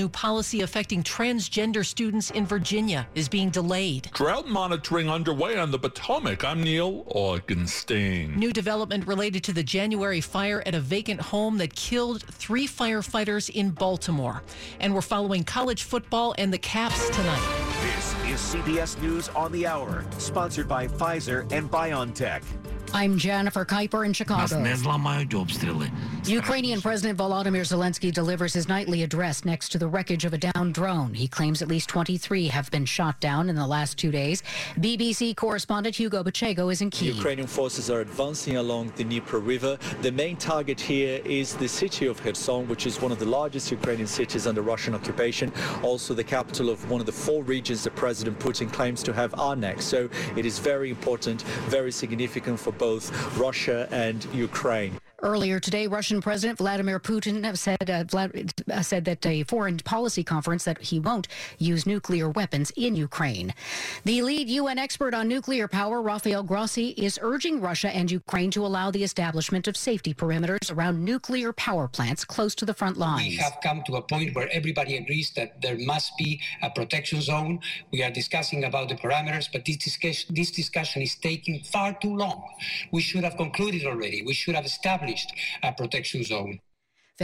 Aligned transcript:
New 0.00 0.08
policy 0.08 0.62
affecting 0.62 1.02
transgender 1.02 1.84
students 1.84 2.30
in 2.30 2.46
Virginia 2.46 3.06
is 3.14 3.28
being 3.28 3.50
delayed. 3.50 4.10
Drought 4.14 4.48
monitoring 4.48 5.10
underway 5.10 5.58
on 5.58 5.70
the 5.70 5.78
Potomac. 5.78 6.42
I'm 6.42 6.62
Neil 6.62 7.04
Augenstein. 7.14 8.34
New 8.34 8.50
development 8.50 9.06
related 9.06 9.44
to 9.44 9.52
the 9.52 9.62
January 9.62 10.22
fire 10.22 10.62
at 10.64 10.74
a 10.74 10.80
vacant 10.80 11.20
home 11.20 11.58
that 11.58 11.74
killed 11.74 12.22
three 12.22 12.66
firefighters 12.66 13.50
in 13.50 13.72
Baltimore. 13.72 14.42
And 14.80 14.94
we're 14.94 15.02
following 15.02 15.44
college 15.44 15.82
football 15.82 16.34
and 16.38 16.50
the 16.50 16.56
Caps 16.56 17.10
tonight. 17.10 17.66
This 17.82 18.14
is 18.24 18.54
CBS 18.54 18.98
News 19.02 19.28
on 19.28 19.52
the 19.52 19.66
Hour, 19.66 20.06
sponsored 20.16 20.66
by 20.66 20.86
Pfizer 20.86 21.40
and 21.52 21.70
BioNTech. 21.70 22.42
I'm 22.92 23.18
Jennifer 23.18 23.64
Kuiper 23.64 24.04
in 24.04 24.12
Chicago. 24.12 24.58
Ukrainian 26.26 26.80
President 26.80 27.18
Volodymyr 27.18 27.62
Zelensky 27.62 28.12
delivers 28.12 28.52
his 28.52 28.68
nightly 28.68 29.02
address 29.02 29.44
next 29.44 29.70
to 29.70 29.78
the 29.78 29.86
wreckage 29.86 30.24
of 30.24 30.32
a 30.32 30.38
downed 30.38 30.74
drone. 30.74 31.14
He 31.14 31.28
claims 31.28 31.62
at 31.62 31.68
least 31.68 31.88
23 31.88 32.48
have 32.48 32.70
been 32.70 32.84
shot 32.84 33.20
down 33.20 33.48
in 33.48 33.54
the 33.54 33.66
last 33.66 33.96
two 33.96 34.10
days. 34.10 34.42
BBC 34.78 35.36
correspondent 35.36 35.96
Hugo 35.96 36.22
Bachega 36.24 36.70
is 36.70 36.82
in 36.82 36.90
Kiev. 36.90 37.16
Ukrainian 37.16 37.46
forces 37.46 37.90
are 37.90 38.00
advancing 38.00 38.56
along 38.56 38.92
the 38.96 39.04
Dnieper 39.04 39.38
River. 39.38 39.78
The 40.02 40.12
main 40.12 40.36
target 40.36 40.80
here 40.80 41.20
is 41.24 41.54
the 41.54 41.68
city 41.68 42.06
of 42.06 42.20
Kherson, 42.22 42.66
which 42.68 42.86
is 42.86 43.00
one 43.00 43.12
of 43.12 43.18
the 43.18 43.26
largest 43.26 43.70
Ukrainian 43.70 44.08
cities 44.08 44.46
under 44.46 44.62
Russian 44.62 44.94
occupation, 44.94 45.52
also 45.82 46.12
the 46.12 46.24
capital 46.24 46.68
of 46.68 46.90
one 46.90 47.00
of 47.00 47.06
the 47.06 47.12
four 47.12 47.44
regions 47.44 47.84
that 47.84 47.94
President 47.94 48.38
Putin 48.40 48.70
claims 48.72 49.02
to 49.04 49.12
have 49.12 49.32
annexed. 49.38 49.88
So 49.88 50.08
it 50.36 50.44
is 50.44 50.58
very 50.58 50.90
important, 50.90 51.42
very 51.68 51.92
significant 51.92 52.58
for 52.58 52.72
both 52.80 53.36
Russia 53.36 53.86
and 53.92 54.26
Ukraine. 54.34 54.99
Earlier 55.22 55.60
today, 55.60 55.86
Russian 55.86 56.22
President 56.22 56.58
Vladimir 56.58 56.98
Putin 56.98 57.56
said 57.58 57.90
uh, 57.90 58.04
Vlad, 58.04 58.52
uh, 58.70 58.80
said 58.80 59.04
that 59.04 59.26
a 59.26 59.42
foreign 59.42 59.76
policy 59.78 60.24
conference 60.24 60.64
that 60.64 60.80
he 60.80 60.98
won't 60.98 61.28
use 61.58 61.86
nuclear 61.86 62.30
weapons 62.30 62.72
in 62.74 62.96
Ukraine. 62.96 63.52
The 64.04 64.22
lead 64.22 64.48
UN 64.48 64.78
expert 64.78 65.12
on 65.12 65.28
nuclear 65.28 65.68
power, 65.68 66.00
Rafael 66.00 66.42
Grossi, 66.42 66.90
is 66.90 67.18
urging 67.20 67.60
Russia 67.60 67.94
and 67.94 68.10
Ukraine 68.10 68.50
to 68.52 68.64
allow 68.64 68.90
the 68.90 69.04
establishment 69.04 69.68
of 69.68 69.76
safety 69.76 70.14
perimeters 70.14 70.74
around 70.74 71.04
nuclear 71.04 71.52
power 71.52 71.86
plants 71.86 72.24
close 72.24 72.54
to 72.54 72.64
the 72.64 72.72
front 72.72 72.96
lines. 72.96 73.28
We 73.28 73.36
have 73.36 73.58
come 73.62 73.82
to 73.88 73.96
a 73.96 74.02
point 74.02 74.34
where 74.34 74.48
everybody 74.50 74.96
agrees 74.96 75.32
that 75.36 75.60
there 75.60 75.76
must 75.78 76.16
be 76.16 76.40
a 76.62 76.70
protection 76.70 77.20
zone. 77.20 77.60
We 77.92 78.02
are 78.02 78.10
discussing 78.10 78.64
about 78.64 78.88
the 78.88 78.94
parameters, 78.94 79.48
but 79.52 79.66
this 79.66 79.76
discussion, 79.76 80.34
this 80.34 80.50
discussion 80.50 81.02
is 81.02 81.14
taking 81.16 81.62
far 81.62 81.92
too 81.92 82.16
long. 82.16 82.42
We 82.90 83.02
should 83.02 83.24
have 83.24 83.36
concluded 83.36 83.84
already. 83.84 84.22
We 84.22 84.32
should 84.32 84.54
have 84.54 84.64
established 84.64 85.09
a 85.62 85.72
protection 85.72 86.22
zone. 86.24 86.60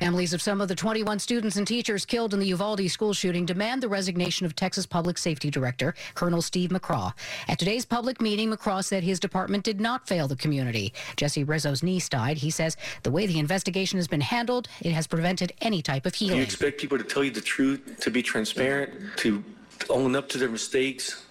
Families 0.01 0.34
of 0.34 0.42
some 0.42 0.61
of 0.61 0.69
the 0.69 0.75
21 0.75 1.19
students 1.19 1.56
and 1.56 1.67
teachers 1.67 2.05
killed 2.05 2.34
in 2.34 2.41
the 2.41 2.48
Uvalde 2.48 2.91
school 2.91 3.15
shooting 3.15 3.47
demand 3.47 3.83
the 3.83 3.89
resignation 3.89 4.45
of 4.45 4.55
Texas 4.55 4.84
Public 4.84 5.17
Safety 5.17 5.51
Director 5.51 5.95
Colonel 6.14 6.42
Steve 6.42 6.69
McCraw. 6.69 7.14
At 7.48 7.59
today's 7.59 7.87
public 7.87 8.20
meeting, 8.20 8.51
McCraw 8.51 8.84
said 8.84 9.03
his 9.03 9.19
department 9.19 9.64
did 9.64 9.81
not 9.81 10.07
fail 10.07 10.29
the 10.29 10.37
community. 10.37 10.92
Jesse 11.17 11.47
Rizo's 11.47 11.83
niece 11.83 12.11
died. 12.11 12.37
He 12.37 12.51
says 12.51 12.77
the 13.05 13.11
way 13.11 13.25
the 13.27 13.39
investigation 13.39 13.97
has 13.97 14.07
been 14.07 14.20
handled, 14.20 14.69
it 14.83 14.92
has 14.92 15.07
prevented 15.07 15.55
any 15.62 15.81
type 15.81 16.05
of 16.05 16.14
healing. 16.14 16.37
You 16.37 16.42
expect 16.42 16.79
people 16.79 16.98
to 16.98 17.05
tell 17.05 17.25
you 17.25 17.31
the 17.31 17.41
truth, 17.41 17.98
to 18.01 18.11
be 18.11 18.23
transparent, 18.23 19.17
to 19.17 19.42
own 19.89 20.14
up 20.14 20.29
to 20.29 20.37
their 20.37 20.51
mistakes. 20.51 21.25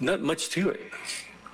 Not 0.00 0.22
much 0.22 0.48
to 0.50 0.70
it. 0.70 0.80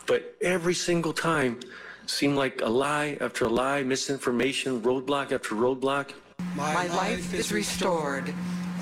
But 0.07 0.37
every 0.41 0.75
single 0.75 1.13
time, 1.13 1.59
seemed 2.07 2.37
like 2.37 2.61
a 2.63 2.69
lie 2.69 3.17
after 3.21 3.45
a 3.45 3.49
lie, 3.49 3.83
misinformation, 3.83 4.81
roadblock 4.81 5.33
after 5.33 5.55
roadblock. 5.55 6.11
My 6.55 6.87
life 6.89 7.35
is 7.35 7.53
restored. 7.53 8.33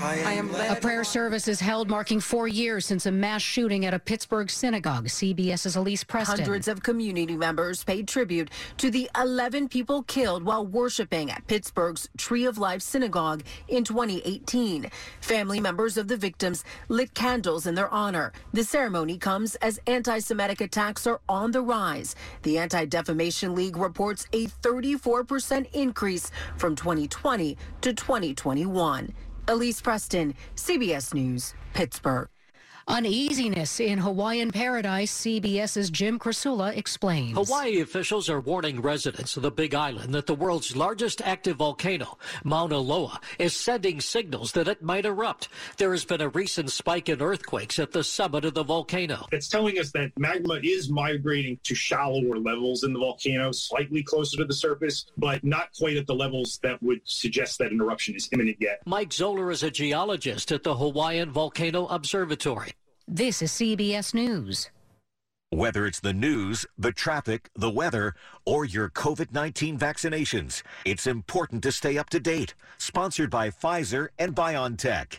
I 0.00 0.32
am 0.32 0.50
A 0.50 0.52
led. 0.52 0.82
prayer 0.82 1.04
service 1.04 1.48
is 1.48 1.60
held 1.60 1.88
marking 1.88 2.20
four 2.20 2.48
years 2.48 2.86
since 2.86 3.06
a 3.06 3.12
mass 3.12 3.42
shooting 3.42 3.86
at 3.86 3.94
a 3.94 3.98
Pittsburgh 3.98 4.50
synagogue. 4.50 5.06
CBS's 5.06 5.76
Elise 5.76 6.04
Preston. 6.04 6.38
Hundreds 6.38 6.68
of 6.68 6.82
community 6.82 7.36
members 7.36 7.84
paid 7.84 8.08
tribute 8.08 8.50
to 8.78 8.90
the 8.90 9.10
11 9.16 9.68
people 9.68 10.02
killed 10.04 10.42
while 10.42 10.66
worshiping 10.66 11.30
at 11.30 11.46
Pittsburgh's 11.46 12.08
Tree 12.16 12.44
of 12.44 12.58
Life 12.58 12.82
Synagogue 12.82 13.42
in 13.68 13.84
2018. 13.84 14.90
Family 15.20 15.60
members 15.60 15.96
of 15.96 16.08
the 16.08 16.16
victims 16.16 16.64
lit 16.88 17.14
candles 17.14 17.66
in 17.66 17.74
their 17.74 17.90
honor. 17.90 18.32
The 18.52 18.64
ceremony 18.64 19.18
comes 19.18 19.54
as 19.56 19.78
anti 19.86 20.18
Semitic 20.18 20.60
attacks 20.60 21.06
are 21.06 21.20
on 21.28 21.50
the 21.50 21.62
rise. 21.62 22.16
The 22.42 22.58
Anti 22.58 22.86
Defamation 22.86 23.54
League 23.54 23.76
reports 23.76 24.26
a 24.32 24.46
34% 24.46 25.72
increase 25.72 26.30
from 26.56 26.74
2020 26.76 27.56
to 27.82 27.92
2021. 27.92 29.12
Elise 29.48 29.80
Preston, 29.80 30.34
CBS 30.56 31.14
News, 31.14 31.54
Pittsburgh. 31.72 32.28
Uneasiness 32.86 33.80
in 33.80 33.98
Hawaiian 33.98 34.52
paradise, 34.52 35.10
CBS's 35.10 35.88
Jim 35.88 36.18
Krasula 36.18 36.76
explains. 36.76 37.34
Hawaii 37.34 37.80
officials 37.80 38.28
are 38.28 38.40
warning 38.40 38.82
residents 38.82 39.38
of 39.38 39.42
the 39.42 39.50
Big 39.50 39.74
Island 39.74 40.14
that 40.14 40.26
the 40.26 40.34
world's 40.34 40.76
largest 40.76 41.22
active 41.22 41.56
volcano, 41.56 42.18
Mauna 42.44 42.76
Loa, 42.78 43.20
is 43.38 43.56
sending 43.56 44.02
signals 44.02 44.52
that 44.52 44.68
it 44.68 44.82
might 44.82 45.06
erupt. 45.06 45.48
There 45.78 45.92
has 45.92 46.04
been 46.04 46.20
a 46.20 46.28
recent 46.28 46.70
spike 46.70 47.08
in 47.08 47.22
earthquakes 47.22 47.78
at 47.78 47.92
the 47.92 48.04
summit 48.04 48.44
of 48.44 48.52
the 48.52 48.62
volcano. 48.62 49.26
It's 49.32 49.48
telling 49.48 49.78
us 49.78 49.90
that 49.92 50.12
magma 50.18 50.60
is 50.62 50.90
migrating 50.90 51.58
to 51.64 51.74
shallower 51.74 52.38
levels 52.38 52.84
in 52.84 52.92
the 52.92 52.98
volcano, 52.98 53.50
slightly 53.52 54.02
closer 54.02 54.36
to 54.36 54.44
the 54.44 54.54
surface, 54.54 55.06
but 55.16 55.42
not 55.42 55.70
quite 55.72 55.96
at 55.96 56.06
the 56.06 56.14
levels 56.14 56.60
that 56.62 56.82
would 56.82 57.00
suggest 57.04 57.58
that 57.60 57.72
an 57.72 57.80
eruption 57.80 58.14
is 58.14 58.28
imminent 58.30 58.58
yet. 58.60 58.82
Mike 58.84 59.12
Zoeller 59.12 59.50
is 59.50 59.62
a 59.62 59.70
geologist 59.70 60.52
at 60.52 60.64
the 60.64 60.76
Hawaiian 60.76 61.30
Volcano 61.32 61.86
Observatory. 61.86 62.73
This 63.06 63.42
is 63.42 63.52
CBS 63.52 64.14
News. 64.14 64.70
Whether 65.50 65.84
it's 65.84 66.00
the 66.00 66.14
news, 66.14 66.64
the 66.78 66.90
traffic, 66.90 67.50
the 67.54 67.68
weather, 67.68 68.14
or 68.46 68.64
your 68.64 68.88
COVID 68.88 69.30
19 69.30 69.78
vaccinations, 69.78 70.62
it's 70.86 71.06
important 71.06 71.62
to 71.64 71.70
stay 71.70 71.98
up 71.98 72.08
to 72.10 72.18
date. 72.18 72.54
Sponsored 72.78 73.28
by 73.28 73.50
Pfizer 73.50 74.08
and 74.18 74.34
BioNTech. 74.34 75.18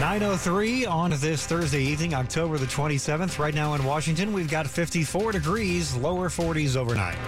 903 0.00 0.84
on 0.84 1.10
this 1.12 1.46
Thursday 1.46 1.84
evening, 1.84 2.12
October 2.12 2.58
the 2.58 2.66
27th. 2.66 3.38
Right 3.38 3.54
now 3.54 3.74
in 3.74 3.84
Washington, 3.84 4.32
we've 4.32 4.50
got 4.50 4.66
54 4.66 5.30
degrees, 5.30 5.94
lower 5.94 6.28
40s 6.28 6.76
overnight. 6.76 7.18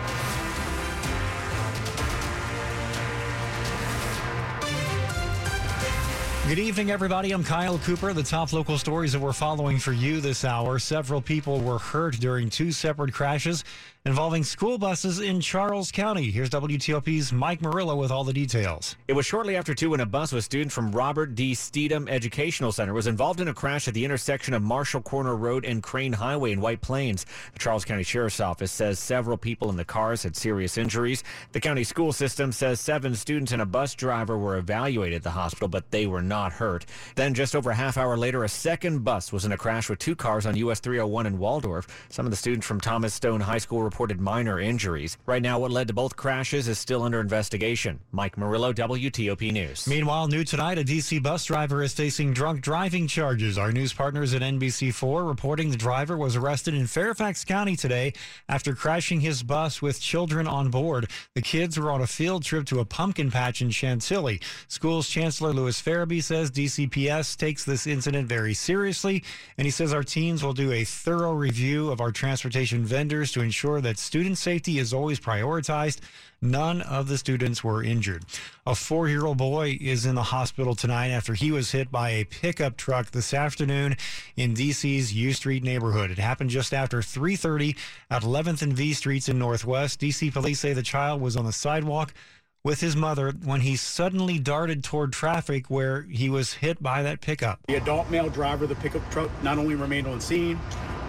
Good 6.50 6.59
evening, 6.59 6.91
everybody. 6.91 7.31
I'm 7.31 7.44
Kyle 7.44 7.78
Cooper. 7.78 8.12
The 8.12 8.25
top 8.25 8.53
local 8.53 8.77
stories 8.77 9.12
that 9.12 9.21
we're 9.21 9.33
following 9.33 9.78
for 9.78 9.93
you 9.93 10.21
this 10.21 10.44
hour. 10.44 10.81
Several 10.81 11.22
people 11.22 11.61
were 11.61 11.78
hurt 11.78 12.19
during 12.19 12.50
two 12.50 12.72
separate 12.72 13.15
crashes 13.15 13.62
involving 14.06 14.43
school 14.43 14.78
buses 14.78 15.21
in 15.21 15.43
Charles 15.43 15.93
County. 15.93 16.31
Here's 16.31 16.49
WTOP's 16.49 17.34
Mike 17.34 17.60
Murillo 17.60 17.94
with 17.97 18.10
all 18.10 18.25
the 18.25 18.33
details. 18.33 18.97
It 19.09 19.12
was 19.12 19.27
shortly 19.27 19.56
after 19.56 19.75
2 19.75 19.91
when 19.91 20.00
a 20.00 20.06
bus 20.06 20.33
with 20.33 20.43
students 20.43 20.75
from 20.75 20.91
Robert 20.91 21.34
D. 21.34 21.53
Stethem 21.53 22.09
Educational 22.09 22.72
Center 22.72 22.94
was 22.94 23.06
involved 23.06 23.41
in 23.41 23.49
a 23.49 23.55
crash 23.55 23.89
at 23.89 23.93
the 23.93 24.06
intersection 24.06 24.55
of 24.55 24.62
Marshall 24.62 25.03
Corner 25.03 25.37
Road 25.37 25.66
and 25.66 25.83
Crane 25.83 26.15
Highway 26.15 26.53
in 26.53 26.62
White 26.62 26.81
Plains. 26.81 27.27
The 27.53 27.59
Charles 27.59 27.84
County 27.84 28.03
Sheriff's 28.03 28.41
Office 28.41 28.72
says 28.72 28.99
several 28.99 29.37
people 29.37 29.69
in 29.69 29.77
the 29.77 29.84
cars 29.84 30.22
had 30.22 30.34
serious 30.34 30.78
injuries. 30.78 31.22
The 31.53 31.60
county 31.60 31.84
school 31.84 32.15
system 32.15 32.53
says 32.53 32.81
seven 32.81 33.15
students 33.15 33.53
and 33.53 33.60
a 33.60 33.66
bus 33.66 33.94
driver 33.94 34.39
were 34.39 34.56
evaluated 34.56 35.16
at 35.16 35.22
the 35.24 35.30
hospital, 35.30 35.69
but 35.69 35.91
they 35.91 36.07
were 36.07 36.22
not 36.22 36.40
hurt. 36.48 36.87
Then, 37.15 37.34
just 37.34 37.54
over 37.54 37.71
a 37.71 37.75
half 37.75 37.97
hour 37.97 38.16
later, 38.16 38.45
a 38.45 38.48
second 38.48 39.04
bus 39.04 39.33
was 39.33 39.45
in 39.45 39.53
a 39.53 39.57
crash 39.57 39.91
with 39.91 39.98
two 39.98 40.16
cars 40.16 40.47
on 40.47 40.57
US 40.57 40.81
301 40.81 41.27
in 41.27 41.39
Waldorf. 41.39 41.87
Some 42.09 42.27
of 42.27 42.31
the 42.31 42.37
students 42.37 42.66
from 42.66 42.81
Thomas 42.81 43.13
Stone 43.15 43.41
High 43.41 43.59
School 43.59 43.83
reported 43.83 44.21
minor 44.21 44.59
injuries. 44.59 45.19
Right 45.27 45.42
now, 45.42 45.59
what 45.59 45.71
led 45.71 45.89
to 45.89 45.95
both 45.95 46.16
crashes 46.16 46.69
is 46.69 46.78
still 46.78 47.03
under 47.03 47.21
investigation. 47.21 48.01
Mike 48.13 48.39
Murillo, 48.39 48.72
WTOP 48.72 49.53
News. 49.53 49.87
Meanwhile, 49.87 50.28
new 50.28 50.45
tonight, 50.45 50.78
a 50.78 50.84
D.C. 50.84 51.19
bus 51.19 51.45
driver 51.45 51.83
is 51.83 51.92
facing 51.92 52.33
drunk 52.33 52.63
driving 52.63 53.07
charges. 53.07 53.59
Our 53.59 53.72
news 53.72 53.93
partners 53.93 54.34
at 54.34 54.43
NBC4 54.43 55.27
reporting 55.27 55.71
the 55.71 55.77
driver 55.77 56.16
was 56.16 56.36
arrested 56.36 56.75
in 56.75 56.86
Fairfax 56.86 57.45
County 57.45 57.77
today 57.77 58.13
after 58.48 58.75
crashing 58.75 59.21
his 59.21 59.43
bus 59.43 59.83
with 59.83 60.01
children 60.01 60.47
on 60.47 60.71
board. 60.71 61.10
The 61.34 61.43
kids 61.43 61.78
were 61.78 61.91
on 61.91 62.01
a 62.01 62.07
field 62.07 62.45
trip 62.45 62.66
to 62.66 62.81
a 62.81 62.84
pumpkin 62.84 63.31
patch 63.31 63.60
in 63.60 63.71
Chantilly. 63.71 64.41
School's 64.69 65.09
Chancellor 65.09 65.53
Lewis 65.53 65.81
Ferebee 65.81 66.22
says 66.30 66.53
DCPS 66.53 67.36
takes 67.36 67.65
this 67.65 67.88
incident 67.88 68.28
very 68.28 68.54
seriously, 68.54 69.24
and 69.59 69.65
he 69.65 69.71
says 69.72 69.92
our 69.92 70.04
teams 70.04 70.44
will 70.44 70.53
do 70.53 70.71
a 70.71 70.84
thorough 70.84 71.32
review 71.32 71.91
of 71.91 72.00
our 72.00 72.12
transportation 72.12 72.84
vendors 72.84 73.32
to 73.32 73.41
ensure 73.41 73.80
that 73.80 73.98
student 73.98 74.38
safety 74.38 74.78
is 74.78 74.94
always 74.94 75.18
prioritized. 75.18 75.98
None 76.41 76.82
of 76.82 77.09
the 77.09 77.18
students 77.18 77.65
were 77.65 77.82
injured. 77.82 78.24
A 78.65 78.77
four 78.77 79.09
year 79.09 79.27
old 79.27 79.38
boy 79.38 79.77
is 79.80 80.06
in 80.06 80.15
the 80.15 80.22
hospital 80.22 80.77
tonight 80.77 81.09
after 81.09 81.34
he 81.34 81.50
was 81.50 81.72
hit 81.72 81.91
by 81.91 82.10
a 82.10 82.24
pickup 82.24 82.76
truck 82.76 83.10
this 83.10 83.34
afternoon 83.34 83.97
in 84.36 84.54
DC's 84.54 85.12
U 85.12 85.33
Street 85.33 85.65
neighborhood. 85.65 86.12
It 86.12 86.18
happened 86.18 86.50
just 86.50 86.72
after 86.72 87.03
3:30 87.03 87.76
at 88.09 88.22
11th 88.22 88.62
and 88.62 88.72
V 88.72 88.94
Streets 88.94 89.28
in 89.28 89.36
Northwest. 89.36 89.98
DC 89.98 90.33
police 90.33 90.60
say 90.60 90.74
the 90.74 90.83
child 90.84 91.21
was 91.21 91.36
on 91.36 91.44
the 91.44 91.53
sidewalk 91.53 92.15
with 92.62 92.80
his 92.80 92.95
mother 92.95 93.33
when 93.45 93.62
he 93.62 93.77
suddenly 93.77 94.39
darted 94.39 94.84
toward 94.84 95.12
traffic 95.12 95.66
where 95.71 96.03
he 96.03 96.28
was 96.28 96.54
hit 96.54 96.83
by 96.83 97.03
that 97.03 97.21
pickup. 97.21 97.60
The 97.68 97.77
adult 97.77 98.10
male 98.10 98.28
driver 98.28 98.65
of 98.65 98.68
the 98.68 98.77
pickup 98.77 99.09
truck 99.10 99.30
not 99.42 99.59
only 99.59 99.74
remained 99.74 100.07
on 100.07 100.21
scene, 100.21 100.60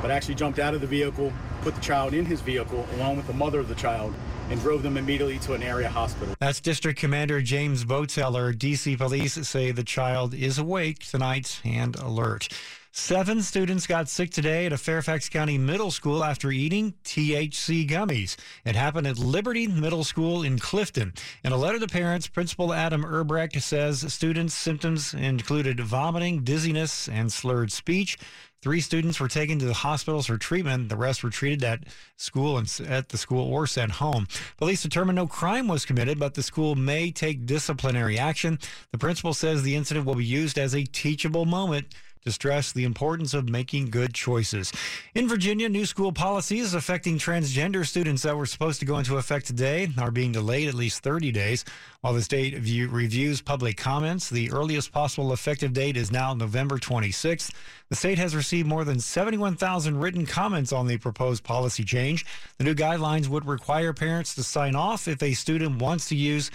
but 0.02 0.12
actually 0.12 0.36
jumped 0.36 0.60
out 0.60 0.74
of 0.74 0.82
the 0.82 0.88
vehicle, 0.88 1.32
put 1.62 1.76
the 1.76 1.82
child 1.82 2.14
in 2.14 2.26
his 2.26 2.42
vehicle 2.42 2.86
along 2.96 3.18
with 3.18 3.28
the 3.28 3.34
mother 3.34 3.60
of 3.60 3.68
the 3.68 3.76
child, 3.76 4.14
and 4.50 4.60
drove 4.62 4.84
them 4.84 4.98
immediately 4.98 5.40
to 5.40 5.54
an 5.54 5.64
area 5.64 5.88
hospital. 5.88 6.34
That's 6.40 6.60
District 6.60 7.00
Commander 7.00 7.42
James 7.42 7.86
Boteler. 7.86 8.54
DC 8.54 8.98
police 8.98 9.34
say 9.48 9.72
the 9.72 9.84
child 9.84 10.34
is 10.34 10.58
awake 10.58 11.00
tonight 11.00 11.62
and 11.64 11.96
alert. 11.98 12.50
Seven 12.94 13.42
students 13.42 13.88
got 13.88 14.10
sick 14.10 14.32
today 14.32 14.66
at 14.66 14.74
a 14.74 14.78
Fairfax 14.78 15.30
County 15.30 15.58
middle 15.58 15.92
school 15.92 16.26
after 16.26 16.52
eating 16.52 16.94
THC 17.06 17.90
gummies. 17.90 18.36
It 18.66 18.76
happened 18.76 19.08
at 19.08 19.18
Liberty 19.18 19.66
Middle 19.66 20.04
School 20.04 20.44
in 20.44 20.60
Clifton. 20.60 21.14
In 21.46 21.54
a 21.54 21.58
letter 21.58 21.80
to 21.80 21.88
parents, 21.88 22.28
Principal 22.28 22.74
Adam 22.74 23.06
Erbrecht 23.06 23.62
says 23.62 24.14
students' 24.14 24.54
symptoms 24.54 25.14
included 25.14 25.80
vomiting, 25.80 26.44
dizziness, 26.44 27.08
and 27.08 27.32
slurred 27.32 27.72
speech. 27.72 28.18
Three 28.62 28.82
students 28.82 29.22
were 29.22 29.30
taken 29.30 29.58
to 29.60 29.66
the 29.66 29.74
hospitals 29.74 30.28
for 30.28 30.38
treatment. 30.38 30.90
The 30.90 30.98
rest 30.98 31.24
were 31.24 31.30
treated 31.30 31.64
at 31.64 31.86
school 32.18 32.58
and 32.58 32.82
at 32.90 33.08
the 33.08 33.18
school 33.18 33.52
or 33.52 33.68
sent 33.68 33.94
home. 33.94 34.28
Police 34.58 34.84
determined 34.84 35.16
no 35.16 35.28
crime 35.28 35.70
was 35.70 35.86
committed, 35.86 36.20
but 36.20 36.34
the 36.34 36.44
school 36.44 36.76
may 36.76 37.10
take 37.10 37.46
disciplinary 37.46 38.20
action. 38.20 38.60
The 38.92 38.98
principal 38.98 39.34
says 39.34 39.64
the 39.64 39.78
incident 39.78 40.06
will 40.06 40.16
be 40.16 40.26
used 40.26 40.60
as 40.60 40.76
a 40.76 40.84
teachable 40.84 41.46
moment 41.46 41.88
to 42.24 42.32
stress 42.32 42.72
the 42.72 42.84
importance 42.84 43.34
of 43.34 43.50
making 43.50 43.90
good 43.90 44.14
choices. 44.14 44.72
In 45.16 45.28
Virginia, 45.28 45.70
new 45.70 45.86
school 45.86 46.12
policies 46.12 46.74
affecting 46.74 47.18
transgender 47.18 47.86
students 47.86 48.24
that 48.24 48.38
were 48.38 48.46
supposed 48.46 48.80
to 48.80 48.86
go 48.86 48.98
into 48.98 49.18
effect 49.18 49.48
today 49.48 49.90
are 49.98 50.12
being 50.12 50.32
delayed 50.32 50.68
at 50.68 50.74
least 50.74 51.04
30 51.04 51.32
days. 51.32 51.66
While 52.02 52.14
the 52.14 52.22
state 52.22 52.58
view, 52.58 52.90
reviews 52.90 53.42
public 53.42 53.78
comments, 53.78 54.30
the 54.30 54.52
earliest 54.52 54.92
possible 54.92 55.34
effective 55.34 55.74
date 55.74 55.98
is 55.98 56.12
now 56.12 56.34
November 56.34 56.78
26th. 56.78 57.52
The 57.90 57.96
state 57.96 58.18
has 58.18 58.36
received 58.36 58.68
more 58.68 58.84
than 58.84 59.00
71,000 59.00 60.00
written 60.00 60.26
comments 60.26 60.72
on 60.72 60.88
the 60.88 60.98
proposed 60.98 61.44
policy 61.44 61.84
change. 61.84 62.26
The 62.58 62.64
new 62.64 62.76
guidelines 62.76 63.28
would 63.28 63.46
require 63.46 63.94
parents 63.94 64.36
to 64.36 64.44
sign 64.44 64.76
off 64.76 65.08
if 65.08 65.22
a 65.22 65.34
student 65.34 65.82
wants 65.82 66.08
to 66.10 66.16
use 66.16 66.52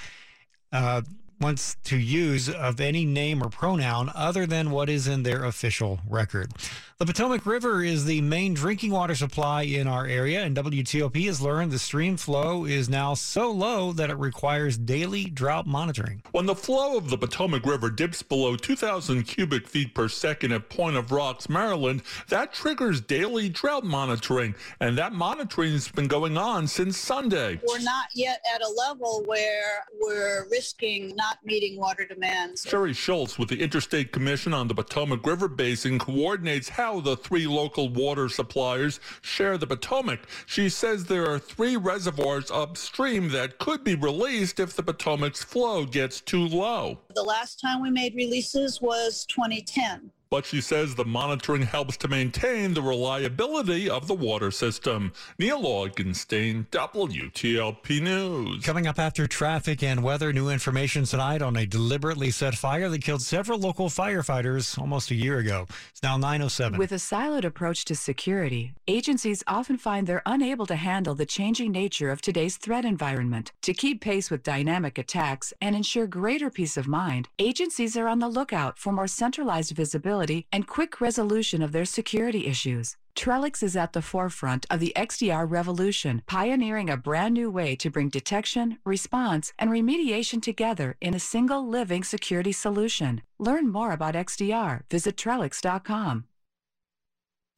uh, 0.72 1.02
wants 1.40 1.76
to 1.84 1.96
use 1.96 2.48
of 2.48 2.80
any 2.80 3.04
name 3.04 3.42
or 3.42 3.48
pronoun 3.48 4.10
other 4.14 4.46
than 4.46 4.70
what 4.70 4.88
is 4.88 5.06
in 5.06 5.22
their 5.22 5.44
official 5.44 6.00
record. 6.08 6.52
The 6.98 7.04
Potomac 7.04 7.44
River 7.44 7.84
is 7.84 8.06
the 8.06 8.22
main 8.22 8.54
drinking 8.54 8.90
water 8.90 9.14
supply 9.14 9.64
in 9.64 9.87
our 9.87 10.06
area, 10.06 10.43
and 10.43 10.56
WTOP 10.56 11.26
has 11.26 11.43
learned 11.43 11.70
the 11.70 11.78
stream 11.78 12.16
flow 12.16 12.64
is 12.64 12.88
now 12.88 13.12
so 13.12 13.50
low 13.50 13.93
that 13.93 14.08
it 14.08 14.16
requires 14.16 14.78
daily 14.78 15.26
drought 15.26 15.66
monitoring. 15.66 16.22
When 16.31 16.46
the 16.46 16.54
flow 16.54 16.96
of 16.96 17.10
the 17.10 17.19
Potomac 17.19 17.66
River 17.66 17.90
dips 17.90 18.22
below 18.22 18.56
2,000 18.56 19.25
cubic 19.25 19.69
feet 19.69 19.94
per 19.94 20.08
second 20.08 20.52
at 20.52 20.70
Point 20.70 20.96
of 20.96 21.12
Rocks, 21.12 21.50
Maryland, 21.50 22.00
that 22.31 22.54
triggers 22.54 23.02
daily 23.02 23.50
drought 23.50 23.84
monitoring, 23.84 24.54
and 24.81 24.96
that 24.96 25.12
monitoring 25.12 25.72
has 25.72 25.88
been 25.88 26.08
going 26.08 26.38
on 26.38 26.66
since 26.66 26.96
Sunday. 26.96 27.60
We're 27.69 27.78
not 27.81 28.06
yet 28.14 28.43
at 28.54 28.62
a 28.62 28.70
level 28.70 29.22
where 29.26 29.84
we're 30.00 30.48
risking 30.50 31.14
not 31.14 31.44
meeting 31.44 31.78
water 31.78 32.06
demands. 32.06 32.64
Cherie 32.66 32.94
Schultz 32.94 33.38
with 33.38 33.50
the 33.50 33.60
Interstate 33.60 34.12
Commission 34.12 34.54
on 34.54 34.66
the 34.66 34.75
Potomac 34.75 35.26
River 35.26 35.48
Basin 35.48 35.98
coordinates 35.98 36.70
how 36.70 36.85
how 36.86 37.00
the 37.00 37.16
three 37.16 37.48
local 37.48 37.88
water 37.88 38.28
suppliers 38.28 39.00
share 39.20 39.58
the 39.58 39.66
Potomac. 39.66 40.20
She 40.46 40.68
says 40.68 41.04
there 41.04 41.28
are 41.28 41.36
three 41.36 41.76
reservoirs 41.76 42.48
upstream 42.48 43.30
that 43.30 43.58
could 43.58 43.82
be 43.82 43.96
released 43.96 44.60
if 44.60 44.76
the 44.76 44.84
Potomac's 44.84 45.42
flow 45.42 45.84
gets 45.84 46.20
too 46.20 46.46
low. 46.46 47.00
The 47.12 47.24
last 47.24 47.58
time 47.58 47.82
we 47.82 47.90
made 47.90 48.14
releases 48.14 48.80
was 48.80 49.26
2010 49.26 50.12
but 50.28 50.44
she 50.44 50.61
says 50.61 50.94
the 50.94 51.05
monitoring 51.05 51.62
helps 51.62 51.96
to 51.96 52.08
maintain 52.08 52.75
the 52.75 52.82
reliability 52.82 53.88
of 53.88 54.08
the 54.08 54.14
water 54.14 54.50
system. 54.50 55.12
Neil 55.38 55.62
Augenstein, 55.62 56.67
WTOP 56.70 58.00
News. 58.02 58.64
Coming 58.64 58.87
up 58.87 58.99
after 58.99 59.26
traffic 59.26 59.82
and 59.82 60.02
weather, 60.02 60.32
new 60.32 60.49
information 60.49 61.05
tonight 61.05 61.43
on 61.43 61.56
a 61.56 61.67
deliberately 61.67 62.31
set 62.31 62.55
fire 62.55 62.88
that 62.88 63.02
killed 63.02 63.23
several 63.23 63.58
local 63.58 63.88
firefighters 63.88 64.78
almost 64.78 65.11
a 65.11 65.14
year 65.14 65.38
ago. 65.38 65.67
It's 65.90 66.02
now 66.02 66.17
907. 66.17 66.79
With 66.79 66.93
a 66.93 66.96
siloed 66.96 67.44
approach 67.44 67.84
to 67.87 67.94
security, 67.94 68.72
agencies 68.88 69.44
often 69.46 69.79
find 69.79 70.06
they're 70.06 70.22
unable 70.26 70.67
to 70.67 70.76
handle 70.76 71.14
the 71.14 71.26
changing 71.26 71.72
nature 71.72 72.11
of 72.11 72.20
today's 72.20 72.56
threat 72.56 72.84
environment. 72.84 73.52
To 73.62 73.72
keep 73.72 74.00
pace 74.00 74.31
with 74.31 74.43
dynamic 74.43 74.99
attacks 74.99 75.52
and 75.61 75.76
ensure 75.76 76.06
greater 76.06 76.50
peace 76.50 76.76
of 76.76 76.88
mind, 76.88 77.29
agencies 77.38 77.96
are 77.96 78.08
on 78.08 78.19
the 78.19 78.29
lookout 78.29 78.79
for 78.79 78.93
more 78.93 79.06
centralized 79.06 79.76
visibility 79.76 80.15
and 80.52 80.66
quick 80.66 81.00
resolution 81.00 81.62
of 81.62 81.72
their 81.72 81.84
security 81.84 82.46
issues. 82.46 82.96
Trellix 83.16 83.62
is 83.62 83.76
at 83.76 83.92
the 83.92 84.02
forefront 84.02 84.66
of 84.70 84.78
the 84.78 84.92
XDR 84.94 85.50
revolution, 85.50 86.22
pioneering 86.26 86.90
a 86.90 86.96
brand 86.96 87.34
new 87.34 87.50
way 87.50 87.74
to 87.76 87.90
bring 87.90 88.08
detection, 88.10 88.78
response, 88.84 89.52
and 89.58 89.70
remediation 89.70 90.42
together 90.42 90.96
in 91.00 91.14
a 91.14 91.18
single 91.18 91.66
living 91.66 92.04
security 92.04 92.52
solution. 92.52 93.22
Learn 93.38 93.72
more 93.72 93.92
about 93.92 94.14
XDR. 94.14 94.82
Visit 94.90 95.16
Trellix.com. 95.16 96.24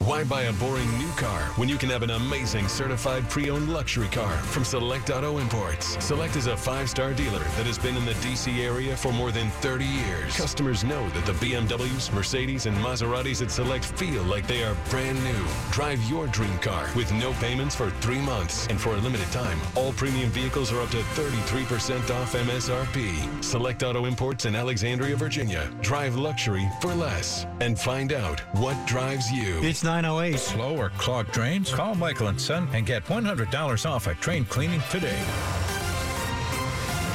Why 0.08 0.24
buy 0.24 0.44
a 0.44 0.52
boring 0.54 0.90
new 0.96 1.10
car 1.18 1.40
when 1.56 1.68
you 1.68 1.76
can 1.76 1.90
have 1.90 2.02
an 2.02 2.10
amazing 2.10 2.66
certified 2.66 3.28
pre-owned 3.28 3.68
luxury 3.68 4.08
car 4.08 4.38
from 4.38 4.64
Select 4.64 5.10
Auto 5.10 5.36
Imports? 5.36 6.02
Select 6.02 6.34
is 6.36 6.46
a 6.46 6.56
five-star 6.56 7.12
dealer 7.12 7.40
that 7.40 7.66
has 7.66 7.78
been 7.78 7.94
in 7.94 8.06
the 8.06 8.14
DC 8.14 8.58
area 8.58 8.96
for 8.96 9.12
more 9.12 9.30
than 9.32 9.50
30 9.60 9.84
years. 9.84 10.34
Customers 10.34 10.82
know 10.82 11.08
that 11.10 11.26
the 11.26 11.32
BMWs, 11.32 12.10
Mercedes, 12.14 12.66
and 12.66 12.74
Maseratis 12.78 13.42
at 13.42 13.50
Select 13.50 13.84
feel 13.84 14.22
like 14.22 14.46
they 14.46 14.62
are 14.62 14.74
brand 14.88 15.22
new. 15.24 15.44
Drive 15.72 16.02
your 16.04 16.26
dream 16.28 16.56
car 16.60 16.88
with 16.96 17.12
no 17.12 17.32
payments 17.34 17.74
for 17.74 17.90
three 18.00 18.20
months. 18.20 18.66
And 18.68 18.80
for 18.80 18.94
a 18.94 18.98
limited 18.98 19.30
time, 19.30 19.60
all 19.74 19.92
premium 19.92 20.30
vehicles 20.30 20.72
are 20.72 20.80
up 20.80 20.90
to 20.90 21.02
33% 21.18 22.08
off 22.14 22.34
MSRP. 22.34 23.44
Select 23.44 23.82
Auto 23.82 24.06
Imports 24.06 24.46
in 24.46 24.54
Alexandria, 24.54 25.16
Virginia. 25.16 25.70
Drive 25.82 26.16
luxury 26.16 26.66
for 26.80 26.94
less. 26.94 27.46
And 27.60 27.78
find 27.78 28.12
out 28.12 28.40
what 28.56 28.76
drives 28.86 29.30
you. 29.30 29.62
It's 29.62 29.82
908. 29.88 30.38
Slow 30.38 30.76
or 30.76 30.90
clogged 30.98 31.32
drains? 31.32 31.72
Call 31.72 31.94
Michael 31.94 32.26
and 32.26 32.38
Son 32.38 32.68
and 32.74 32.84
get 32.84 33.06
$100 33.06 33.90
off 33.90 34.06
a 34.06 34.14
train 34.16 34.44
cleaning 34.44 34.82
today. 34.90 35.18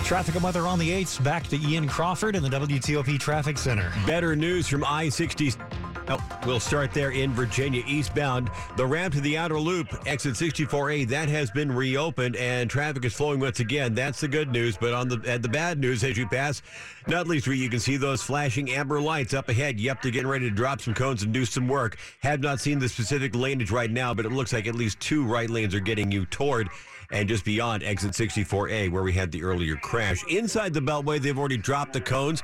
Traffic 0.03 0.34
and 0.34 0.44
weather 0.44 0.65
on 0.65 0.80
the 0.80 0.89
8th. 0.89 1.24
Back 1.24 1.48
to 1.50 1.58
Ian 1.62 1.88
Crawford 1.88 2.36
in 2.36 2.42
the 2.42 2.50
WTOP 2.50 3.20
Traffic 3.20 3.60
Center. 3.60 3.94
Better 4.08 4.36
news 4.36 4.68
from 4.68 4.84
I 4.86 5.10
60. 5.10 5.53
Oh, 6.10 6.19
we'll 6.45 6.60
start 6.60 6.93
there 6.93 7.12
in 7.12 7.31
Virginia 7.31 7.81
eastbound. 7.88 8.51
The 8.75 8.86
ramp 8.86 9.13
to 9.13 9.22
the 9.22 9.38
outer 9.38 9.57
loop, 9.57 9.88
exit 10.05 10.33
64A, 10.33 11.07
that 11.07 11.29
has 11.29 11.50
been 11.50 11.72
reopened 11.72 12.36
and 12.36 12.69
traffic 12.69 13.05
is 13.05 13.13
flowing 13.13 13.39
once 13.39 13.62
again. 13.62 13.95
That's 13.95 14.19
the 14.19 14.27
good 14.27 14.51
news. 14.51 14.75
But 14.75 14.93
on 14.93 15.07
the 15.07 15.15
uh, 15.33 15.38
the 15.38 15.48
bad 15.48 15.79
news, 15.79 16.03
as 16.03 16.17
you 16.17 16.27
pass 16.27 16.62
Nutley 17.07 17.39
Street, 17.39 17.60
you 17.60 17.69
can 17.69 17.79
see 17.79 17.95
those 17.95 18.22
flashing 18.22 18.69
amber 18.72 19.00
lights 19.00 19.33
up 19.33 19.48
ahead. 19.48 19.79
Yep, 19.79 20.01
they're 20.01 20.12
getting 20.12 20.27
ready 20.27 20.50
to 20.50 20.55
drop 20.55 20.81
some 20.81 20.93
cones 20.93 21.24
and 21.24 21.33
do 21.33 21.45
some 21.45 21.69
work. 21.69 21.98
Have 22.19 22.41
not 22.41 22.60
seen 22.60 22.79
the 22.79 22.89
specific 22.89 23.31
laneage 23.31 23.72
right 23.72 23.91
now, 23.91 24.13
but 24.13 24.25
it 24.25 24.33
looks 24.33 24.51
like 24.51 24.67
at 24.67 24.75
least 24.75 25.00
two 25.00 25.24
right 25.24 25.50
lanes 25.50 25.74
are 25.74 25.79
getting 25.79 26.12
you 26.12 26.25
toward 26.25 26.69
and 27.12 27.29
just 27.29 27.45
beyond 27.45 27.83
exit 27.83 28.12
64A, 28.12 28.91
where 28.91 29.03
we 29.03 29.13
had 29.13 29.31
the 29.31 29.43
earlier 29.43 29.75
crash. 29.77 30.24
Inside 30.27 30.74
the 30.74 30.81
Beltway, 30.81 31.22
they've 31.22 31.38
already 31.38 31.57
dropped 31.57 31.93
the 31.93 32.01
cones. 32.01 32.43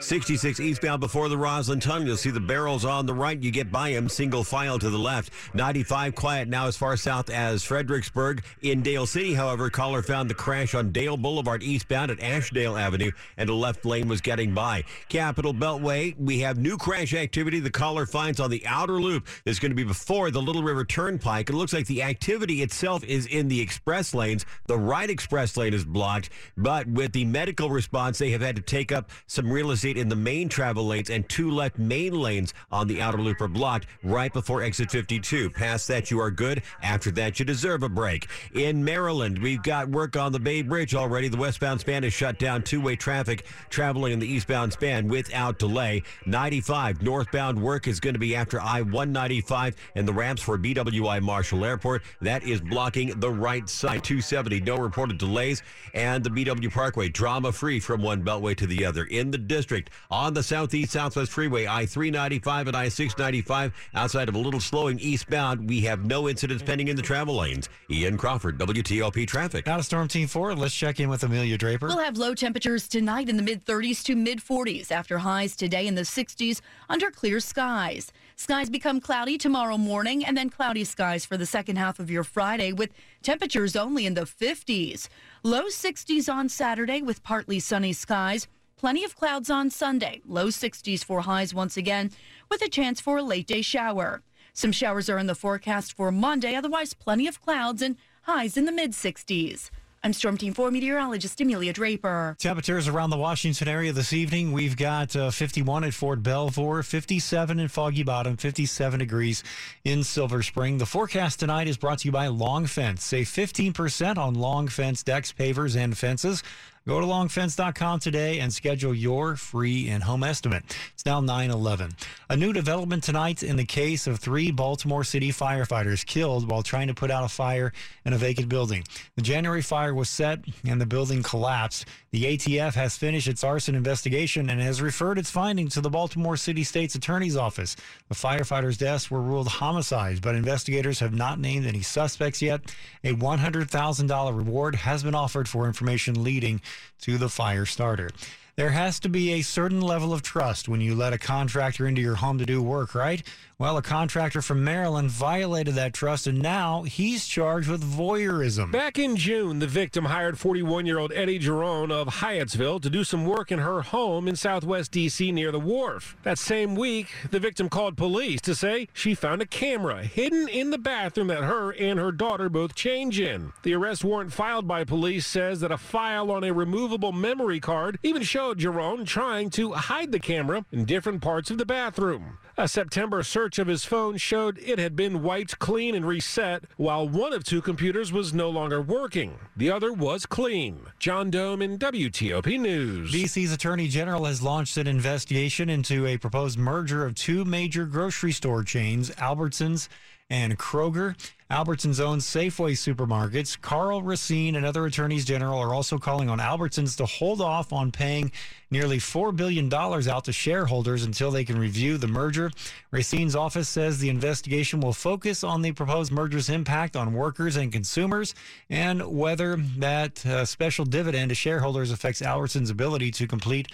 66 0.00 0.60
eastbound 0.60 1.00
before 1.00 1.28
the 1.28 1.36
Rosslyn 1.36 1.80
Tunnel. 1.80 2.06
You'll 2.06 2.16
see 2.16 2.30
the 2.30 2.40
barrels 2.40 2.84
on 2.84 3.06
the 3.06 3.14
right. 3.14 3.40
You 3.40 3.50
get 3.50 3.70
by 3.70 3.92
them 3.92 4.08
single 4.08 4.44
file 4.44 4.78
to 4.78 4.90
the 4.90 4.98
left. 4.98 5.30
95 5.54 6.14
quiet 6.14 6.48
now 6.48 6.66
as 6.66 6.76
far 6.76 6.96
south 6.96 7.30
as 7.30 7.62
Fredericksburg. 7.62 8.44
In 8.60 8.82
Dale 8.82 9.06
City, 9.06 9.34
however, 9.34 9.70
caller 9.70 10.02
found 10.02 10.28
the 10.28 10.34
crash 10.34 10.74
on 10.74 10.90
Dale 10.90 11.16
Boulevard 11.16 11.62
eastbound 11.62 12.10
at 12.10 12.18
Ashdale 12.18 12.78
Avenue, 12.78 13.12
and 13.36 13.48
a 13.48 13.54
left 13.54 13.86
lane 13.86 14.08
was 14.08 14.20
getting 14.20 14.52
by. 14.52 14.84
Capital 15.08 15.54
Beltway, 15.54 16.18
we 16.18 16.40
have 16.40 16.58
new 16.58 16.76
crash 16.76 17.14
activity. 17.14 17.60
The 17.60 17.70
caller 17.70 18.04
finds 18.04 18.40
on 18.40 18.50
the 18.50 18.66
outer 18.66 19.00
loop. 19.00 19.26
That's 19.44 19.58
going 19.58 19.70
to 19.70 19.76
be 19.76 19.84
before 19.84 20.30
the 20.30 20.42
Little 20.42 20.62
River 20.62 20.84
Turnpike. 20.84 21.48
It 21.48 21.54
looks 21.54 21.72
like 21.72 21.86
the 21.86 22.02
activity 22.02 22.62
itself 22.62 23.04
is 23.04 23.26
in 23.26 23.48
the 23.48 23.60
express 23.60 24.12
lanes. 24.12 24.44
The 24.66 24.76
right 24.78 25.08
express 25.08 25.56
lane 25.56 25.72
is 25.72 25.84
blocked, 25.84 26.30
but 26.56 26.86
with 26.88 27.12
the 27.12 27.24
medical 27.24 27.70
response, 27.70 28.18
they 28.18 28.32
have 28.32 28.42
had 28.42 28.56
to 28.56 28.62
take 28.62 28.92
up 28.92 29.10
some 29.26 29.50
real 29.50 29.70
estate 29.70 29.83
Interstate 29.84 30.00
in 30.00 30.08
the 30.08 30.16
main 30.16 30.48
travel 30.48 30.86
lanes 30.86 31.10
and 31.10 31.28
two 31.28 31.50
left 31.50 31.78
main 31.78 32.18
lanes 32.18 32.54
on 32.72 32.86
the 32.86 33.02
outer 33.02 33.18
loop 33.18 33.38
are 33.42 33.48
blocked 33.48 33.86
right 34.02 34.32
before 34.32 34.62
exit 34.62 34.90
52. 34.90 35.50
Past 35.50 35.88
that, 35.88 36.10
you 36.10 36.18
are 36.20 36.30
good. 36.30 36.62
After 36.82 37.10
that, 37.10 37.38
you 37.38 37.44
deserve 37.44 37.82
a 37.82 37.88
break. 37.90 38.26
In 38.54 38.82
Maryland, 38.82 39.38
we've 39.38 39.62
got 39.62 39.90
work 39.90 40.16
on 40.16 40.32
the 40.32 40.38
Bay 40.40 40.62
Bridge 40.62 40.94
already. 40.94 41.28
The 41.28 41.36
westbound 41.36 41.80
span 41.80 42.02
is 42.02 42.14
shut 42.14 42.38
down. 42.38 42.62
Two 42.62 42.80
way 42.80 42.96
traffic 42.96 43.44
traveling 43.68 44.14
in 44.14 44.18
the 44.18 44.26
eastbound 44.26 44.72
span 44.72 45.06
without 45.06 45.58
delay. 45.58 46.02
95 46.24 47.02
northbound 47.02 47.60
work 47.60 47.86
is 47.86 48.00
going 48.00 48.14
to 48.14 48.18
be 48.20 48.34
after 48.34 48.58
I 48.62 48.80
195 48.80 49.76
and 49.96 50.08
the 50.08 50.14
ramps 50.14 50.40
for 50.40 50.56
BWI 50.56 51.20
Marshall 51.20 51.62
Airport. 51.62 52.04
That 52.22 52.42
is 52.42 52.62
blocking 52.62 53.20
the 53.20 53.30
right 53.30 53.68
side. 53.68 54.02
270, 54.02 54.60
no 54.60 54.78
reported 54.78 55.18
delays. 55.18 55.62
And 55.92 56.24
the 56.24 56.30
BW 56.30 56.72
Parkway, 56.72 57.10
drama 57.10 57.52
free 57.52 57.80
from 57.80 58.00
one 58.00 58.24
beltway 58.24 58.56
to 58.56 58.66
the 58.66 58.86
other. 58.86 59.04
In 59.04 59.30
the 59.30 59.36
district, 59.36 59.73
on 60.10 60.34
the 60.34 60.42
southeast 60.42 60.92
southwest 60.92 61.32
freeway, 61.32 61.66
I 61.66 61.86
395 61.86 62.68
and 62.68 62.76
I 62.76 62.88
695, 62.88 63.72
outside 63.94 64.28
of 64.28 64.34
a 64.34 64.38
little 64.38 64.60
slowing 64.60 64.98
eastbound, 64.98 65.68
we 65.68 65.80
have 65.82 66.04
no 66.04 66.28
incidents 66.28 66.62
pending 66.62 66.88
in 66.88 66.96
the 66.96 67.02
travel 67.02 67.36
lanes. 67.36 67.68
Ian 67.90 68.16
Crawford, 68.16 68.58
WTOP 68.58 69.26
Traffic. 69.26 69.66
Out 69.68 69.78
of 69.78 69.86
Storm 69.86 70.08
Team 70.08 70.28
4, 70.28 70.54
let's 70.54 70.74
check 70.74 71.00
in 71.00 71.08
with 71.08 71.24
Amelia 71.24 71.58
Draper. 71.58 71.88
We'll 71.88 71.98
have 71.98 72.16
low 72.18 72.34
temperatures 72.34 72.88
tonight 72.88 73.28
in 73.28 73.36
the 73.36 73.42
mid 73.42 73.64
30s 73.64 74.02
to 74.04 74.16
mid 74.16 74.38
40s 74.40 74.90
after 74.90 75.18
highs 75.18 75.56
today 75.56 75.86
in 75.86 75.94
the 75.94 76.02
60s 76.02 76.60
under 76.88 77.10
clear 77.10 77.40
skies. 77.40 78.12
Skies 78.36 78.68
become 78.68 79.00
cloudy 79.00 79.38
tomorrow 79.38 79.78
morning 79.78 80.24
and 80.24 80.36
then 80.36 80.50
cloudy 80.50 80.84
skies 80.84 81.24
for 81.24 81.36
the 81.36 81.46
second 81.46 81.76
half 81.76 82.00
of 82.00 82.10
your 82.10 82.24
Friday 82.24 82.72
with 82.72 82.90
temperatures 83.22 83.76
only 83.76 84.06
in 84.06 84.14
the 84.14 84.22
50s. 84.22 85.08
Low 85.42 85.66
60s 85.66 86.32
on 86.32 86.48
Saturday 86.48 87.00
with 87.00 87.22
partly 87.22 87.60
sunny 87.60 87.92
skies. 87.92 88.48
Plenty 88.84 89.02
of 89.02 89.16
clouds 89.16 89.48
on 89.48 89.70
Sunday. 89.70 90.20
Low 90.28 90.48
60s 90.48 91.02
for 91.02 91.22
highs 91.22 91.54
once 91.54 91.78
again 91.78 92.10
with 92.50 92.60
a 92.60 92.68
chance 92.68 93.00
for 93.00 93.16
a 93.16 93.22
late 93.22 93.46
day 93.46 93.62
shower. 93.62 94.20
Some 94.52 94.72
showers 94.72 95.08
are 95.08 95.16
in 95.16 95.26
the 95.26 95.34
forecast 95.34 95.96
for 95.96 96.12
Monday, 96.12 96.54
otherwise, 96.54 96.92
plenty 96.92 97.26
of 97.26 97.40
clouds 97.40 97.80
and 97.80 97.96
highs 98.24 98.58
in 98.58 98.66
the 98.66 98.72
mid 98.72 98.92
60s. 98.92 99.70
I'm 100.02 100.12
Storm 100.12 100.36
Team 100.36 100.52
4 100.52 100.70
meteorologist 100.70 101.40
Amelia 101.40 101.72
Draper. 101.72 102.36
Temperatures 102.38 102.86
around 102.86 103.08
the 103.08 103.16
Washington 103.16 103.68
area 103.68 103.90
this 103.90 104.12
evening. 104.12 104.52
We've 104.52 104.76
got 104.76 105.16
uh, 105.16 105.30
51 105.30 105.84
at 105.84 105.94
Fort 105.94 106.22
Belvoir, 106.22 106.82
57 106.82 107.58
in 107.58 107.68
Foggy 107.68 108.02
Bottom, 108.02 108.36
57 108.36 108.98
degrees 108.98 109.42
in 109.84 110.04
Silver 110.04 110.42
Spring. 110.42 110.76
The 110.76 110.84
forecast 110.84 111.40
tonight 111.40 111.68
is 111.68 111.78
brought 111.78 112.00
to 112.00 112.08
you 112.08 112.12
by 112.12 112.26
Long 112.26 112.66
Fence. 112.66 113.02
Save 113.02 113.28
15% 113.28 114.18
on 114.18 114.34
Long 114.34 114.68
Fence 114.68 115.02
decks, 115.02 115.32
pavers, 115.32 115.74
and 115.74 115.96
fences. 115.96 116.42
Go 116.86 117.00
to 117.00 117.06
longfence.com 117.06 118.00
today 118.00 118.40
and 118.40 118.52
schedule 118.52 118.94
your 118.94 119.36
free 119.36 119.88
in 119.88 120.02
home 120.02 120.22
estimate. 120.22 120.64
It's 120.92 121.06
now 121.06 121.18
9 121.18 121.50
11. 121.50 121.92
A 122.28 122.36
new 122.36 122.52
development 122.52 123.02
tonight 123.02 123.42
in 123.42 123.56
the 123.56 123.64
case 123.64 124.06
of 124.06 124.20
three 124.20 124.50
Baltimore 124.50 125.02
City 125.02 125.32
firefighters 125.32 126.04
killed 126.04 126.50
while 126.50 126.62
trying 126.62 126.88
to 126.88 126.94
put 126.94 127.10
out 127.10 127.24
a 127.24 127.28
fire 127.28 127.72
in 128.04 128.12
a 128.12 128.18
vacant 128.18 128.50
building. 128.50 128.84
The 129.16 129.22
January 129.22 129.62
fire 129.62 129.94
was 129.94 130.10
set 130.10 130.40
and 130.66 130.78
the 130.78 130.84
building 130.84 131.22
collapsed. 131.22 131.86
The 132.10 132.36
ATF 132.36 132.74
has 132.74 132.98
finished 132.98 133.28
its 133.28 133.42
arson 133.42 133.74
investigation 133.74 134.50
and 134.50 134.60
has 134.60 134.82
referred 134.82 135.18
its 135.18 135.30
findings 135.30 135.72
to 135.74 135.80
the 135.80 135.88
Baltimore 135.88 136.36
City 136.36 136.64
State's 136.64 136.94
Attorney's 136.94 137.34
Office. 137.34 137.76
The 138.10 138.14
firefighters' 138.14 138.76
deaths 138.76 139.10
were 139.10 139.22
ruled 139.22 139.48
homicides, 139.48 140.20
but 140.20 140.34
investigators 140.34 141.00
have 141.00 141.14
not 141.14 141.40
named 141.40 141.64
any 141.64 141.80
suspects 141.80 142.42
yet. 142.42 142.60
A 143.04 143.14
$100,000 143.14 144.36
reward 144.36 144.74
has 144.74 145.02
been 145.02 145.14
offered 145.14 145.48
for 145.48 145.66
information 145.66 146.22
leading 146.22 146.60
to 147.02 147.18
the 147.18 147.28
fire 147.28 147.66
starter. 147.66 148.10
There 148.56 148.70
has 148.70 149.00
to 149.00 149.08
be 149.08 149.32
a 149.32 149.42
certain 149.42 149.80
level 149.80 150.12
of 150.12 150.22
trust 150.22 150.68
when 150.68 150.80
you 150.80 150.94
let 150.94 151.12
a 151.12 151.18
contractor 151.18 151.88
into 151.88 152.00
your 152.00 152.14
home 152.14 152.38
to 152.38 152.46
do 152.46 152.62
work, 152.62 152.94
right? 152.94 153.22
Well, 153.56 153.76
a 153.76 153.82
contractor 153.82 154.42
from 154.42 154.64
Maryland 154.64 155.12
violated 155.12 155.76
that 155.76 155.94
trust, 155.94 156.26
and 156.26 156.42
now 156.42 156.82
he's 156.82 157.24
charged 157.24 157.68
with 157.68 157.84
voyeurism. 157.84 158.72
Back 158.72 158.98
in 158.98 159.14
June, 159.14 159.60
the 159.60 159.68
victim 159.68 160.06
hired 160.06 160.40
41 160.40 160.86
year 160.86 160.98
old 160.98 161.12
Eddie 161.12 161.38
Jerome 161.38 161.92
of 161.92 162.08
Hyattsville 162.08 162.82
to 162.82 162.90
do 162.90 163.04
some 163.04 163.24
work 163.24 163.52
in 163.52 163.60
her 163.60 163.82
home 163.82 164.26
in 164.26 164.34
southwest 164.34 164.90
D.C. 164.90 165.30
near 165.30 165.52
the 165.52 165.60
wharf. 165.60 166.16
That 166.24 166.36
same 166.36 166.74
week, 166.74 167.06
the 167.30 167.38
victim 167.38 167.68
called 167.68 167.96
police 167.96 168.40
to 168.40 168.56
say 168.56 168.88
she 168.92 169.14
found 169.14 169.40
a 169.40 169.46
camera 169.46 170.02
hidden 170.02 170.48
in 170.48 170.70
the 170.70 170.78
bathroom 170.78 171.28
that 171.28 171.44
her 171.44 171.70
and 171.70 171.96
her 172.00 172.10
daughter 172.10 172.48
both 172.48 172.74
change 172.74 173.20
in. 173.20 173.52
The 173.62 173.74
arrest 173.74 174.02
warrant 174.02 174.32
filed 174.32 174.66
by 174.66 174.82
police 174.82 175.28
says 175.28 175.60
that 175.60 175.70
a 175.70 175.78
file 175.78 176.32
on 176.32 176.42
a 176.42 176.52
removable 176.52 177.12
memory 177.12 177.60
card 177.60 178.00
even 178.02 178.24
showed 178.24 178.58
Jerome 178.58 179.04
trying 179.04 179.50
to 179.50 179.74
hide 179.74 180.10
the 180.10 180.18
camera 180.18 180.64
in 180.72 180.86
different 180.86 181.22
parts 181.22 181.52
of 181.52 181.58
the 181.58 181.64
bathroom. 181.64 182.38
A 182.56 182.68
September 182.68 183.24
search 183.24 183.58
of 183.58 183.66
his 183.66 183.84
phone 183.84 184.16
showed 184.16 184.58
it 184.58 184.78
had 184.78 184.94
been 184.94 185.24
wiped 185.24 185.58
clean 185.58 185.92
and 185.96 186.06
reset, 186.06 186.62
while 186.76 187.08
one 187.08 187.32
of 187.32 187.42
two 187.42 187.60
computers 187.60 188.12
was 188.12 188.32
no 188.32 188.48
longer 188.48 188.80
working. 188.80 189.40
The 189.56 189.72
other 189.72 189.92
was 189.92 190.24
clean. 190.24 190.86
John 191.00 191.32
Domen 191.32 191.78
WTOP 191.78 192.60
News. 192.60 193.12
DC's 193.12 193.52
Attorney 193.52 193.88
General 193.88 194.26
has 194.26 194.40
launched 194.40 194.76
an 194.76 194.86
investigation 194.86 195.68
into 195.68 196.06
a 196.06 196.16
proposed 196.16 196.56
merger 196.56 197.04
of 197.04 197.16
two 197.16 197.44
major 197.44 197.86
grocery 197.86 198.30
store 198.30 198.62
chains, 198.62 199.10
Albertsons 199.10 199.88
and 200.30 200.58
Kroger. 200.58 201.16
Albertsons 201.50 202.00
owns 202.00 202.26
Safeway 202.26 202.72
supermarkets. 202.72 203.60
Karl 203.60 204.02
Racine 204.02 204.56
and 204.56 204.64
other 204.64 204.86
attorneys 204.86 205.24
general 205.24 205.58
are 205.58 205.74
also 205.74 205.98
calling 205.98 206.28
on 206.28 206.38
Albertsons 206.38 206.96
to 206.96 207.06
hold 207.06 207.40
off 207.40 207.72
on 207.72 207.92
paying 207.92 208.32
nearly 208.70 208.98
$4 208.98 209.36
billion 209.36 209.72
out 209.72 210.24
to 210.24 210.32
shareholders 210.32 211.04
until 211.04 211.30
they 211.30 211.44
can 211.44 211.58
review 211.58 211.98
the 211.98 212.08
merger. 212.08 212.50
Racine's 212.90 213.36
office 213.36 213.68
says 213.68 213.98
the 213.98 214.08
investigation 214.08 214.80
will 214.80 214.94
focus 214.94 215.44
on 215.44 215.62
the 215.62 215.72
proposed 215.72 216.10
merger's 216.10 216.48
impact 216.48 216.96
on 216.96 217.12
workers 217.12 217.56
and 217.56 217.70
consumers 217.70 218.34
and 218.68 219.06
whether 219.06 219.56
that 219.76 220.24
uh, 220.26 220.44
special 220.44 220.84
dividend 220.84 221.28
to 221.28 221.34
shareholders 221.34 221.92
affects 221.92 222.20
Albertsons' 222.22 222.70
ability 222.70 223.10
to 223.12 223.28
complete 223.28 223.68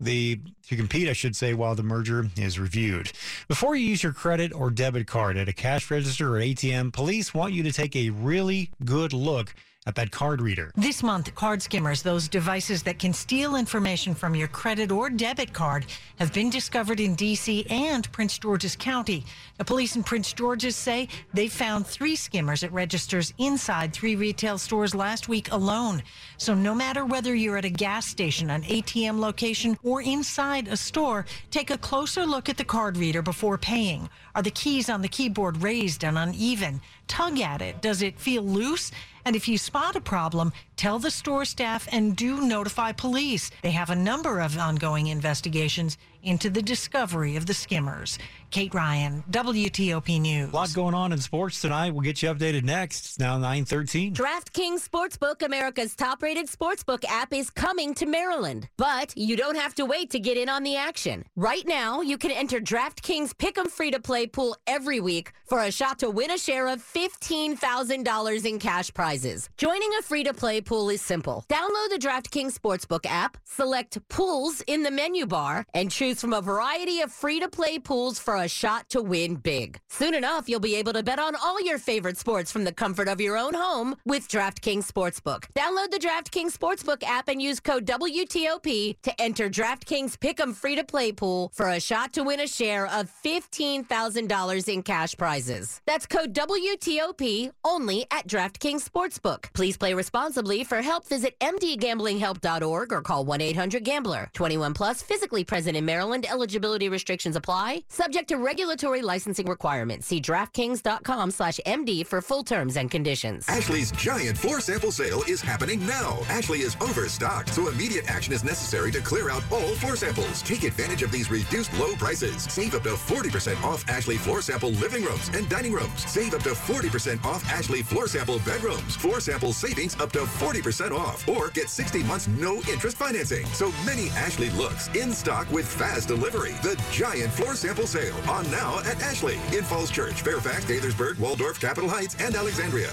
the 0.00 0.40
to 0.68 0.76
compete, 0.76 1.08
I 1.08 1.12
should 1.12 1.34
say, 1.34 1.54
while 1.54 1.74
the 1.74 1.82
merger 1.82 2.26
is 2.36 2.58
reviewed. 2.58 3.12
Before 3.48 3.74
you 3.74 3.86
use 3.86 4.02
your 4.02 4.12
credit 4.12 4.52
or 4.52 4.70
debit 4.70 5.06
card 5.06 5.36
at 5.36 5.48
a 5.48 5.52
cash 5.52 5.90
register 5.90 6.36
or 6.36 6.40
ATM, 6.40 6.92
police 6.92 7.34
want 7.34 7.52
you 7.52 7.62
to 7.64 7.72
take 7.72 7.96
a 7.96 8.10
really 8.10 8.70
good 8.84 9.12
look 9.12 9.54
at 9.88 9.94
that 9.94 10.10
card 10.10 10.42
reader. 10.42 10.70
This 10.76 11.02
month, 11.02 11.34
card 11.34 11.62
skimmers, 11.62 12.02
those 12.02 12.28
devices 12.28 12.82
that 12.82 12.98
can 12.98 13.14
steal 13.14 13.56
information 13.56 14.14
from 14.14 14.34
your 14.34 14.46
credit 14.46 14.92
or 14.92 15.08
debit 15.08 15.54
card, 15.54 15.86
have 16.18 16.32
been 16.34 16.50
discovered 16.50 17.00
in 17.00 17.14
D.C. 17.14 17.66
and 17.70 18.10
Prince 18.12 18.38
George's 18.38 18.76
County. 18.76 19.24
The 19.56 19.64
police 19.64 19.96
in 19.96 20.02
Prince 20.02 20.34
George's 20.34 20.76
say 20.76 21.08
they 21.32 21.48
found 21.48 21.86
three 21.86 22.16
skimmers 22.16 22.62
at 22.62 22.72
registers 22.72 23.32
inside 23.38 23.94
three 23.94 24.14
retail 24.14 24.58
stores 24.58 24.94
last 24.94 25.26
week 25.26 25.50
alone. 25.52 26.02
So 26.36 26.52
no 26.52 26.74
matter 26.74 27.06
whether 27.06 27.34
you're 27.34 27.56
at 27.56 27.64
a 27.64 27.70
gas 27.70 28.06
station, 28.06 28.50
an 28.50 28.64
ATM 28.64 29.18
location, 29.18 29.78
or 29.82 30.02
inside 30.02 30.68
a 30.68 30.76
store, 30.76 31.24
take 31.50 31.70
a 31.70 31.78
closer 31.78 32.26
look 32.26 32.50
at 32.50 32.58
the 32.58 32.64
card 32.64 32.98
reader 32.98 33.22
before 33.22 33.56
paying. 33.56 34.10
Are 34.34 34.42
the 34.42 34.50
keys 34.50 34.90
on 34.90 35.00
the 35.00 35.08
keyboard 35.08 35.62
raised 35.62 36.04
and 36.04 36.18
uneven? 36.18 36.82
Tug 37.08 37.40
at 37.40 37.60
it. 37.60 37.82
Does 37.82 38.02
it 38.02 38.20
feel 38.20 38.42
loose? 38.42 38.92
And 39.24 39.34
if 39.34 39.48
you 39.48 39.58
spot 39.58 39.96
a 39.96 40.00
problem, 40.00 40.52
tell 40.78 40.98
the 40.98 41.10
store 41.10 41.44
staff 41.44 41.86
and 41.92 42.16
do 42.16 42.40
notify 42.40 42.92
police. 42.92 43.50
They 43.62 43.72
have 43.72 43.90
a 43.90 43.96
number 43.96 44.40
of 44.40 44.56
ongoing 44.56 45.08
investigations 45.08 45.98
into 46.22 46.50
the 46.50 46.62
discovery 46.62 47.36
of 47.36 47.46
the 47.46 47.54
skimmers. 47.54 48.18
Kate 48.50 48.72
Ryan, 48.72 49.22
WTOP 49.30 50.20
News. 50.20 50.52
A 50.52 50.56
lot 50.56 50.72
going 50.72 50.94
on 50.94 51.12
in 51.12 51.18
sports 51.18 51.60
tonight. 51.60 51.92
We'll 51.92 52.00
get 52.00 52.22
you 52.22 52.30
updated 52.30 52.64
next. 52.64 53.04
It's 53.04 53.18
now 53.18 53.34
913. 53.34 54.14
DraftKings 54.14 54.88
Sportsbook, 54.88 55.42
America's 55.42 55.94
top-rated 55.94 56.46
sportsbook 56.46 57.04
app, 57.04 57.34
is 57.34 57.50
coming 57.50 57.94
to 57.94 58.06
Maryland. 58.06 58.68
But 58.78 59.16
you 59.16 59.36
don't 59.36 59.56
have 59.56 59.74
to 59.76 59.84
wait 59.84 60.10
to 60.10 60.18
get 60.18 60.38
in 60.38 60.48
on 60.48 60.62
the 60.62 60.76
action. 60.76 61.24
Right 61.36 61.66
now, 61.66 62.00
you 62.00 62.16
can 62.16 62.30
enter 62.30 62.58
DraftKings 62.58 63.34
Pick'em 63.34 63.70
free-to-play 63.70 64.28
pool 64.28 64.56
every 64.66 65.00
week 65.00 65.32
for 65.44 65.62
a 65.62 65.70
shot 65.70 65.98
to 65.98 66.10
win 66.10 66.30
a 66.30 66.38
share 66.38 66.68
of 66.68 66.82
$15,000 66.82 68.44
in 68.46 68.58
cash 68.58 68.92
prizes. 68.92 69.50
Joining 69.58 69.90
a 69.98 70.02
free-to-play 70.02 70.62
pool 70.68 70.90
is 70.90 71.00
simple. 71.00 71.46
Download 71.48 71.88
the 71.88 71.98
DraftKings 71.98 72.52
Sportsbook 72.52 73.06
app, 73.06 73.38
select 73.44 73.98
Pools 74.10 74.62
in 74.66 74.82
the 74.82 74.90
menu 74.90 75.24
bar, 75.24 75.64
and 75.72 75.90
choose 75.90 76.20
from 76.20 76.34
a 76.34 76.42
variety 76.42 77.00
of 77.00 77.10
free-to-play 77.10 77.78
pools 77.78 78.18
for 78.18 78.36
a 78.36 78.46
shot 78.48 78.86
to 78.90 79.00
win 79.00 79.36
big. 79.36 79.80
Soon 79.88 80.12
enough, 80.12 80.46
you'll 80.46 80.60
be 80.60 80.76
able 80.76 80.92
to 80.92 81.02
bet 81.02 81.18
on 81.18 81.34
all 81.36 81.58
your 81.62 81.78
favorite 81.78 82.18
sports 82.18 82.52
from 82.52 82.64
the 82.64 82.72
comfort 82.72 83.08
of 83.08 83.18
your 83.18 83.38
own 83.38 83.54
home 83.54 83.96
with 84.04 84.28
DraftKings 84.28 84.86
Sportsbook. 84.86 85.44
Download 85.56 85.90
the 85.90 86.04
DraftKings 86.06 86.52
Sportsbook 86.52 87.02
app 87.02 87.28
and 87.28 87.40
use 87.40 87.60
code 87.60 87.86
WTOP 87.86 88.96
to 89.02 89.22
enter 89.22 89.48
DraftKings 89.48 90.18
Pick'em 90.18 90.54
free-to-play 90.54 91.12
pool 91.12 91.50
for 91.54 91.70
a 91.70 91.80
shot 91.80 92.12
to 92.12 92.22
win 92.22 92.40
a 92.40 92.46
share 92.46 92.86
of 92.88 93.10
$15,000 93.24 94.68
in 94.68 94.82
cash 94.82 95.16
prizes. 95.16 95.80
That's 95.86 96.04
code 96.04 96.34
WTOP 96.34 97.52
only 97.64 98.04
at 98.10 98.28
DraftKings 98.28 98.86
Sportsbook. 98.86 99.50
Please 99.54 99.78
play 99.78 99.94
responsibly 99.94 100.57
For 100.64 100.82
help, 100.82 101.06
visit 101.06 101.38
mdgamblinghelp.org 101.40 102.92
or 102.92 103.02
call 103.02 103.24
1-800-GAMBLER. 103.24 104.30
21 104.34 104.74
plus, 104.74 105.02
physically 105.02 105.44
present 105.44 105.76
in 105.76 105.84
Maryland. 105.84 106.26
Eligibility 106.28 106.88
restrictions 106.88 107.36
apply. 107.36 107.84
Subject 107.88 108.28
to 108.28 108.36
regulatory 108.36 109.02
licensing 109.02 109.46
requirements. 109.46 110.06
See 110.06 110.20
DraftKings.com 110.20 111.30
slash 111.30 111.60
MD 111.66 112.06
for 112.06 112.20
full 112.20 112.42
terms 112.42 112.76
and 112.76 112.90
conditions. 112.90 113.48
Ashley's 113.48 113.92
giant 113.92 114.36
floor 114.36 114.60
sample 114.60 114.92
sale 114.92 115.22
is 115.28 115.40
happening 115.40 115.86
now. 115.86 116.18
Ashley 116.28 116.58
is 116.58 116.76
overstocked, 116.80 117.54
so 117.54 117.68
immediate 117.68 118.10
action 118.10 118.32
is 118.32 118.44
necessary 118.44 118.90
to 118.92 119.00
clear 119.00 119.30
out 119.30 119.42
all 119.52 119.74
floor 119.76 119.96
samples. 119.96 120.42
Take 120.42 120.64
advantage 120.64 121.02
of 121.02 121.12
these 121.12 121.30
reduced 121.30 121.72
low 121.78 121.94
prices. 121.94 122.42
Save 122.44 122.74
up 122.74 122.82
to 122.82 122.90
40% 122.90 123.62
off 123.62 123.88
Ashley 123.88 124.16
floor 124.16 124.42
sample 124.42 124.70
living 124.70 125.04
rooms 125.04 125.30
and 125.34 125.48
dining 125.48 125.72
rooms. 125.72 126.04
Save 126.10 126.34
up 126.34 126.42
to 126.42 126.50
40% 126.50 127.24
off 127.24 127.48
Ashley 127.50 127.82
floor 127.82 128.08
sample 128.08 128.40
bedrooms. 128.40 128.96
Floor 128.96 129.20
sample 129.20 129.52
savings 129.52 129.94
up 130.00 130.10
to 130.12 130.20
40% 130.20 130.47
off. 130.92 131.28
Or 131.28 131.48
get 131.50 131.68
60 131.68 132.02
months 132.04 132.28
no 132.28 132.56
interest 132.70 132.96
financing. 132.96 133.46
So 133.48 133.72
many 133.84 134.08
Ashley 134.10 134.50
looks 134.50 134.88
in 134.88 135.12
stock 135.12 135.50
with 135.50 135.66
fast 135.66 136.08
delivery. 136.08 136.52
The 136.62 136.80
giant 136.90 137.32
floor 137.32 137.54
sample 137.54 137.86
sale 137.86 138.16
on 138.28 138.50
now 138.50 138.78
at 138.80 139.00
Ashley 139.02 139.38
in 139.56 139.64
Falls 139.64 139.90
Church, 139.90 140.22
Fairfax, 140.22 140.64
Gaithersburg, 140.64 141.18
Waldorf, 141.18 141.60
Capitol 141.60 141.88
Heights, 141.88 142.16
and 142.20 142.34
Alexandria. 142.34 142.90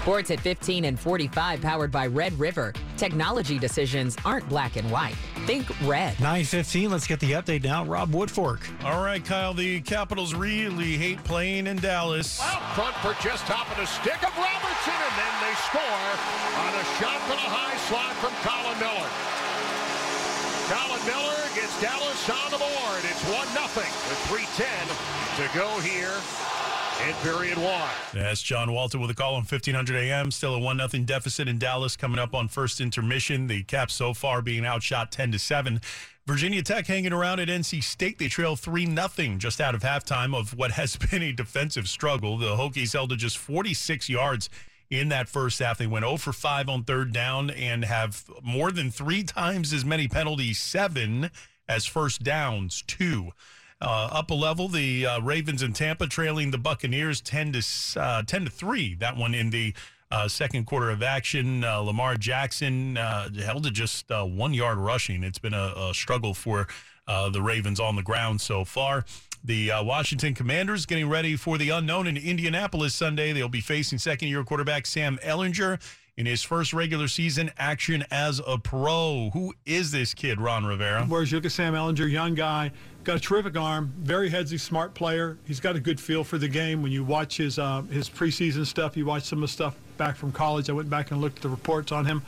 Sports 0.00 0.30
at 0.30 0.40
15 0.40 0.86
and 0.86 0.98
45 0.98 1.60
powered 1.60 1.92
by 1.92 2.06
Red 2.06 2.32
River. 2.40 2.72
Technology 2.96 3.58
decisions 3.58 4.16
aren't 4.24 4.48
black 4.48 4.76
and 4.76 4.90
white. 4.90 5.14
Think 5.44 5.68
red. 5.86 6.18
915, 6.20 6.90
let's 6.90 7.06
get 7.06 7.20
the 7.20 7.32
update 7.32 7.62
now. 7.62 7.84
Rob 7.84 8.10
Woodfork. 8.10 8.64
All 8.82 9.04
right, 9.04 9.22
Kyle, 9.22 9.52
the 9.52 9.82
Capitals 9.82 10.32
really 10.32 10.96
hate 10.96 11.22
playing 11.24 11.66
in 11.66 11.76
Dallas. 11.76 12.40
Out 12.40 12.64
front 12.74 12.96
for 13.04 13.12
just 13.22 13.44
top 13.44 13.70
of 13.70 13.76
the 13.76 13.84
stick 13.84 14.16
of 14.24 14.32
Robertson, 14.40 14.96
and 14.96 15.16
then 15.20 15.34
they 15.44 15.54
score 15.68 16.08
on 16.64 16.72
a 16.80 16.84
shot 16.96 17.20
from 17.28 17.36
the 17.36 17.52
high 17.52 17.76
slot 17.84 18.16
from 18.24 18.32
Colin 18.40 18.80
Miller. 18.80 19.10
Colin 20.72 21.04
Miller 21.04 21.44
gets 21.52 21.76
Dallas 21.84 22.24
on 22.30 22.48
the 22.48 22.56
board. 22.56 23.04
It's 23.04 23.20
1-0 23.28 23.76
with 24.08 24.20
3.10 24.32 24.64
to 25.36 25.58
go 25.58 25.68
here 25.80 26.16
in 27.08 27.14
period 27.16 27.58
one. 27.58 27.88
That's 28.12 28.42
John 28.42 28.72
Walton 28.72 29.00
with 29.00 29.10
a 29.10 29.14
call 29.14 29.34
on 29.34 29.42
1500 29.42 29.96
AM. 29.96 30.30
Still 30.30 30.54
a 30.54 30.58
1 30.58 30.88
0 30.88 31.04
deficit 31.04 31.48
in 31.48 31.58
Dallas 31.58 31.96
coming 31.96 32.18
up 32.18 32.34
on 32.34 32.48
first 32.48 32.80
intermission. 32.80 33.46
The 33.46 33.62
Caps 33.62 33.94
so 33.94 34.14
far 34.14 34.42
being 34.42 34.64
outshot 34.64 35.12
10 35.12 35.32
to 35.32 35.38
7. 35.38 35.80
Virginia 36.26 36.62
Tech 36.62 36.86
hanging 36.86 37.12
around 37.12 37.40
at 37.40 37.48
NC 37.48 37.82
State. 37.82 38.18
They 38.18 38.28
trail 38.28 38.56
3 38.56 38.86
0 38.86 39.36
just 39.38 39.60
out 39.60 39.74
of 39.74 39.82
halftime 39.82 40.34
of 40.34 40.56
what 40.56 40.72
has 40.72 40.96
been 41.10 41.22
a 41.22 41.32
defensive 41.32 41.88
struggle. 41.88 42.38
The 42.38 42.56
Hokies 42.56 42.92
held 42.92 43.10
to 43.10 43.16
just 43.16 43.38
46 43.38 44.08
yards 44.08 44.50
in 44.90 45.08
that 45.08 45.28
first 45.28 45.58
half. 45.60 45.78
They 45.78 45.86
went 45.86 46.04
0 46.04 46.16
for 46.18 46.32
5 46.32 46.68
on 46.68 46.84
third 46.84 47.12
down 47.12 47.50
and 47.50 47.84
have 47.84 48.24
more 48.42 48.70
than 48.72 48.90
three 48.90 49.22
times 49.24 49.72
as 49.72 49.84
many 49.84 50.08
penalties, 50.08 50.60
seven, 50.60 51.30
as 51.68 51.86
first 51.86 52.22
downs, 52.22 52.82
two. 52.86 53.32
Uh, 53.82 54.08
up 54.12 54.30
a 54.30 54.34
level, 54.34 54.68
the 54.68 55.06
uh, 55.06 55.20
Ravens 55.20 55.62
in 55.62 55.72
Tampa 55.72 56.06
trailing 56.06 56.50
the 56.50 56.58
Buccaneers 56.58 57.20
10 57.22 57.52
to 57.52 58.00
uh, 58.00 58.22
10 58.22 58.44
to 58.44 58.50
3. 58.50 58.94
That 58.96 59.16
one 59.16 59.34
in 59.34 59.48
the 59.50 59.72
uh, 60.10 60.28
second 60.28 60.66
quarter 60.66 60.90
of 60.90 61.02
action. 61.02 61.64
Uh, 61.64 61.78
Lamar 61.78 62.16
Jackson 62.16 62.98
uh, 62.98 63.30
held 63.32 63.64
to 63.64 63.70
just 63.70 64.10
one 64.10 64.52
yard 64.52 64.76
rushing. 64.76 65.24
It's 65.24 65.38
been 65.38 65.54
a, 65.54 65.72
a 65.76 65.94
struggle 65.94 66.34
for 66.34 66.66
the 67.32 67.42
Ravens 67.42 67.80
on 67.80 67.96
the 67.96 68.02
ground 68.02 68.40
so 68.40 68.64
far. 68.64 69.04
The 69.42 69.70
Washington 69.82 70.34
Commanders 70.34 70.84
getting 70.84 71.08
ready 71.08 71.34
for 71.36 71.56
the 71.56 71.70
unknown 71.70 72.06
in 72.06 72.16
Indianapolis 72.16 72.94
Sunday. 72.94 73.32
They'll 73.32 73.48
be 73.48 73.62
facing 73.62 73.98
second 73.98 74.28
year 74.28 74.44
quarterback 74.44 74.84
Sam 74.84 75.18
Ehlinger 75.24 75.80
in 76.16 76.26
his 76.26 76.42
first 76.42 76.72
regular 76.72 77.08
season 77.08 77.50
action 77.58 78.04
as 78.10 78.40
a 78.46 78.58
pro. 78.58 79.30
Who 79.32 79.54
is 79.64 79.90
this 79.90 80.14
kid, 80.14 80.40
Ron 80.40 80.64
Rivera? 80.64 81.04
Whereas 81.06 81.32
you 81.32 81.38
look 81.38 81.46
at 81.46 81.52
Sam 81.52 81.74
Ehlinger, 81.74 82.10
young 82.10 82.34
guy, 82.34 82.72
got 83.04 83.16
a 83.16 83.20
terrific 83.20 83.56
arm, 83.56 83.92
very 83.98 84.30
headsy, 84.30 84.58
smart 84.58 84.94
player. 84.94 85.38
He's 85.46 85.60
got 85.60 85.76
a 85.76 85.80
good 85.80 86.00
feel 86.00 86.24
for 86.24 86.38
the 86.38 86.48
game. 86.48 86.82
When 86.82 86.92
you 86.92 87.04
watch 87.04 87.36
his 87.36 87.58
uh, 87.58 87.82
his 87.82 88.08
preseason 88.08 88.66
stuff, 88.66 88.96
you 88.96 89.06
watch 89.06 89.24
some 89.24 89.38
of 89.38 89.42
the 89.42 89.52
stuff 89.52 89.76
back 89.96 90.16
from 90.16 90.32
college. 90.32 90.70
I 90.70 90.72
went 90.72 90.90
back 90.90 91.10
and 91.10 91.20
looked 91.20 91.36
at 91.36 91.42
the 91.42 91.48
reports 91.48 91.92
on 91.92 92.04
him. 92.04 92.22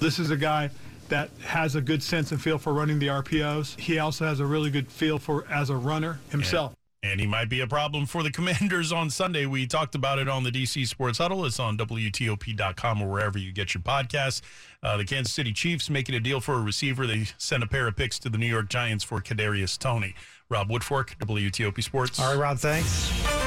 This 0.00 0.18
is 0.18 0.30
a 0.30 0.36
guy 0.36 0.70
that 1.08 1.30
has 1.44 1.74
a 1.74 1.80
good 1.80 2.02
sense 2.02 2.32
and 2.32 2.40
feel 2.40 2.58
for 2.58 2.72
running 2.72 2.98
the 2.98 3.08
RPOs. 3.08 3.78
He 3.78 3.98
also 3.98 4.24
has 4.24 4.40
a 4.40 4.46
really 4.46 4.70
good 4.70 4.90
feel 4.90 5.18
for 5.18 5.46
as 5.50 5.68
a 5.68 5.76
runner 5.76 6.20
himself. 6.30 6.74
And 7.04 7.18
he 7.18 7.26
might 7.26 7.48
be 7.48 7.60
a 7.60 7.66
problem 7.66 8.06
for 8.06 8.22
the 8.22 8.30
Commanders 8.30 8.92
on 8.92 9.10
Sunday. 9.10 9.44
We 9.44 9.66
talked 9.66 9.94
about 9.96 10.18
it 10.20 10.28
on 10.28 10.44
the 10.44 10.52
DC 10.52 10.86
Sports 10.86 11.18
Huddle. 11.18 11.44
It's 11.44 11.58
on 11.58 11.76
WTOP.com 11.76 13.02
or 13.02 13.10
wherever 13.10 13.38
you 13.38 13.52
get 13.52 13.74
your 13.74 13.82
podcasts. 13.82 14.40
Uh, 14.82 14.96
the 14.96 15.04
Kansas 15.04 15.32
City 15.32 15.52
Chiefs 15.52 15.90
making 15.90 16.14
a 16.14 16.20
deal 16.20 16.40
for 16.40 16.54
a 16.54 16.60
receiver. 16.60 17.06
They 17.06 17.26
sent 17.38 17.62
a 17.62 17.66
pair 17.66 17.88
of 17.88 17.96
picks 17.96 18.18
to 18.20 18.28
the 18.28 18.38
New 18.38 18.46
York 18.46 18.68
Giants 18.68 19.02
for 19.02 19.20
Kadarius 19.20 19.76
Toney. 19.76 20.14
Rob 20.48 20.68
Woodfork, 20.68 21.16
WTOP 21.18 21.82
Sports. 21.82 22.20
All 22.20 22.34
right, 22.34 22.40
Rob, 22.40 22.58
thanks. 22.58 23.41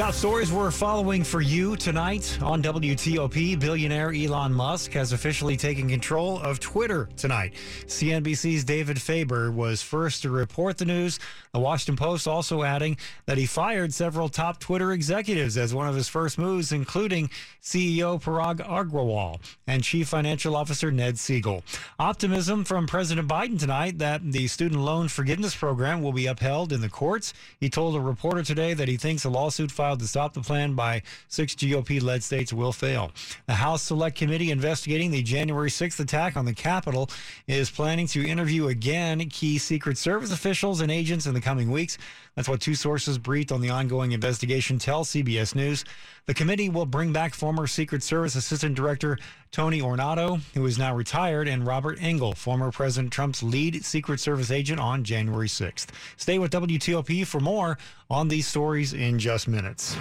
Top 0.00 0.14
stories 0.14 0.50
we're 0.50 0.70
following 0.70 1.22
for 1.22 1.42
you 1.42 1.76
tonight 1.76 2.38
on 2.40 2.62
WTOP. 2.62 3.60
Billionaire 3.60 4.14
Elon 4.14 4.50
Musk 4.50 4.92
has 4.92 5.12
officially 5.12 5.58
taken 5.58 5.90
control 5.90 6.38
of 6.40 6.58
Twitter 6.58 7.10
tonight. 7.18 7.52
CNBC's 7.84 8.64
David 8.64 8.98
Faber 8.98 9.52
was 9.52 9.82
first 9.82 10.22
to 10.22 10.30
report 10.30 10.78
the 10.78 10.86
news. 10.86 11.18
The 11.52 11.60
Washington 11.60 11.96
Post 11.96 12.26
also 12.26 12.62
adding 12.62 12.96
that 13.26 13.36
he 13.36 13.44
fired 13.44 13.92
several 13.92 14.30
top 14.30 14.58
Twitter 14.58 14.92
executives 14.92 15.58
as 15.58 15.74
one 15.74 15.86
of 15.86 15.94
his 15.94 16.08
first 16.08 16.38
moves, 16.38 16.72
including 16.72 17.28
CEO 17.60 18.18
Parag 18.22 18.66
Agrawal 18.66 19.38
and 19.66 19.84
Chief 19.84 20.08
Financial 20.08 20.56
Officer 20.56 20.90
Ned 20.90 21.16
Segal. 21.16 21.62
Optimism 21.98 22.64
from 22.64 22.86
President 22.86 23.28
Biden 23.28 23.58
tonight 23.58 23.98
that 23.98 24.22
the 24.32 24.46
student 24.46 24.80
loan 24.80 25.08
forgiveness 25.08 25.54
program 25.54 26.00
will 26.00 26.12
be 26.12 26.24
upheld 26.24 26.72
in 26.72 26.80
the 26.80 26.88
courts. 26.88 27.34
He 27.58 27.68
told 27.68 27.94
a 27.96 28.00
reporter 28.00 28.42
today 28.42 28.72
that 28.72 28.88
he 28.88 28.96
thinks 28.96 29.26
a 29.26 29.28
lawsuit 29.28 29.70
filed 29.70 29.89
to 29.98 30.06
stop 30.06 30.32
the 30.32 30.40
plan 30.40 30.74
by 30.74 31.02
six 31.28 31.54
GOP 31.54 32.00
led 32.00 32.22
states 32.22 32.52
will 32.52 32.72
fail. 32.72 33.10
The 33.46 33.54
House 33.54 33.82
Select 33.82 34.16
Committee 34.16 34.50
investigating 34.50 35.10
the 35.10 35.22
January 35.22 35.70
6th 35.70 35.98
attack 36.00 36.36
on 36.36 36.44
the 36.44 36.54
Capitol 36.54 37.10
is 37.46 37.70
planning 37.70 38.06
to 38.08 38.26
interview 38.26 38.68
again 38.68 39.28
key 39.28 39.58
Secret 39.58 39.98
Service 39.98 40.32
officials 40.32 40.80
and 40.80 40.90
agents 40.90 41.26
in 41.26 41.34
the 41.34 41.40
coming 41.40 41.70
weeks. 41.70 41.98
That's 42.40 42.48
what 42.48 42.62
two 42.62 42.74
sources 42.74 43.18
briefed 43.18 43.52
on 43.52 43.60
the 43.60 43.68
ongoing 43.68 44.12
investigation 44.12 44.78
tell 44.78 45.04
CBS 45.04 45.54
News. 45.54 45.84
The 46.24 46.32
committee 46.32 46.70
will 46.70 46.86
bring 46.86 47.12
back 47.12 47.34
former 47.34 47.66
Secret 47.66 48.02
Service 48.02 48.34
Assistant 48.34 48.74
Director 48.74 49.18
Tony 49.52 49.82
Ornato, 49.82 50.40
who 50.54 50.64
is 50.64 50.78
now 50.78 50.94
retired, 50.94 51.48
and 51.48 51.66
Robert 51.66 51.98
Engel, 52.00 52.32
former 52.32 52.72
President 52.72 53.12
Trump's 53.12 53.42
lead 53.42 53.84
Secret 53.84 54.20
Service 54.20 54.50
agent 54.50 54.80
on 54.80 55.04
January 55.04 55.48
6th. 55.48 55.88
Stay 56.16 56.38
with 56.38 56.50
WTOP 56.50 57.26
for 57.26 57.40
more 57.40 57.76
on 58.08 58.28
these 58.28 58.46
stories 58.46 58.94
in 58.94 59.18
just 59.18 59.46
minutes. 59.46 59.94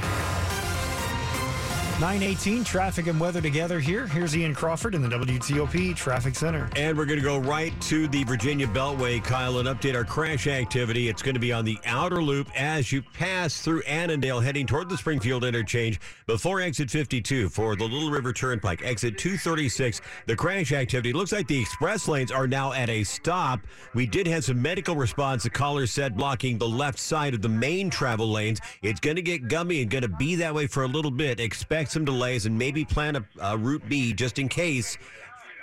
918 1.99 2.63
traffic 2.63 3.07
and 3.07 3.19
weather 3.19 3.41
together 3.41 3.77
here. 3.77 4.07
Here's 4.07 4.33
Ian 4.33 4.55
Crawford 4.55 4.95
in 4.95 5.01
the 5.01 5.09
WTOP 5.09 5.93
Traffic 5.97 6.33
Center. 6.33 6.69
And 6.77 6.97
we're 6.97 7.03
going 7.03 7.19
to 7.19 7.25
go 7.25 7.39
right 7.39 7.73
to 7.81 8.07
the 8.07 8.23
Virginia 8.23 8.67
Beltway, 8.67 9.21
Kyle, 9.21 9.57
and 9.57 9.67
update 9.67 9.95
our 9.95 10.05
crash 10.05 10.47
activity. 10.47 11.09
It's 11.09 11.21
going 11.21 11.33
to 11.33 11.41
be 11.41 11.51
on 11.51 11.65
the 11.65 11.77
outer 11.85 12.23
loop 12.23 12.49
as 12.55 12.93
you 12.93 13.01
pass 13.01 13.59
through 13.59 13.81
Annandale, 13.81 14.39
heading 14.39 14.65
toward 14.65 14.88
the 14.88 14.95
Springfield 14.95 15.43
interchange 15.43 15.99
before 16.25 16.62
exit 16.62 16.89
52 16.89 17.49
for 17.49 17.75
the 17.75 17.83
Little 17.83 18.12
River 18.12 18.31
Turnpike. 18.31 18.81
Exit 18.81 19.17
236, 19.17 19.99
the 20.25 20.38
crash 20.38 20.71
activity. 20.71 21.12
Looks 21.12 21.33
like 21.33 21.47
the 21.47 21.59
express 21.59 22.07
lanes 22.07 22.31
are 22.31 22.47
now 22.47 22.71
at 22.71 22.89
a 22.89 23.03
stop. 23.03 23.59
We 23.93 24.05
did 24.05 24.25
have 24.25 24.45
some 24.45 24.62
medical 24.62 24.95
response, 24.95 25.43
the 25.43 25.49
caller 25.49 25.85
said, 25.85 26.15
blocking 26.15 26.59
the 26.59 26.69
left 26.69 26.97
side 26.97 27.33
of 27.33 27.41
the 27.41 27.49
main 27.49 27.89
travel 27.89 28.31
lanes. 28.31 28.62
It's 28.81 29.01
going 29.01 29.17
to 29.17 29.21
get 29.21 29.49
gummy 29.49 29.81
and 29.81 29.91
going 29.91 30.03
to 30.03 30.07
be 30.07 30.35
that 30.35 30.55
way 30.55 30.65
for 30.65 30.83
a 30.83 30.88
little 30.88 31.12
bit. 31.12 31.41
Expect 31.41 31.88
some 31.91 32.06
delays 32.06 32.45
and 32.45 32.58
maybe 32.58 32.86
plan 32.86 33.15
a, 33.15 33.25
a 33.41 33.58
route 33.58 33.84
B 33.88 34.13
just 34.13 34.39
in 34.39 34.49
case 34.49 34.97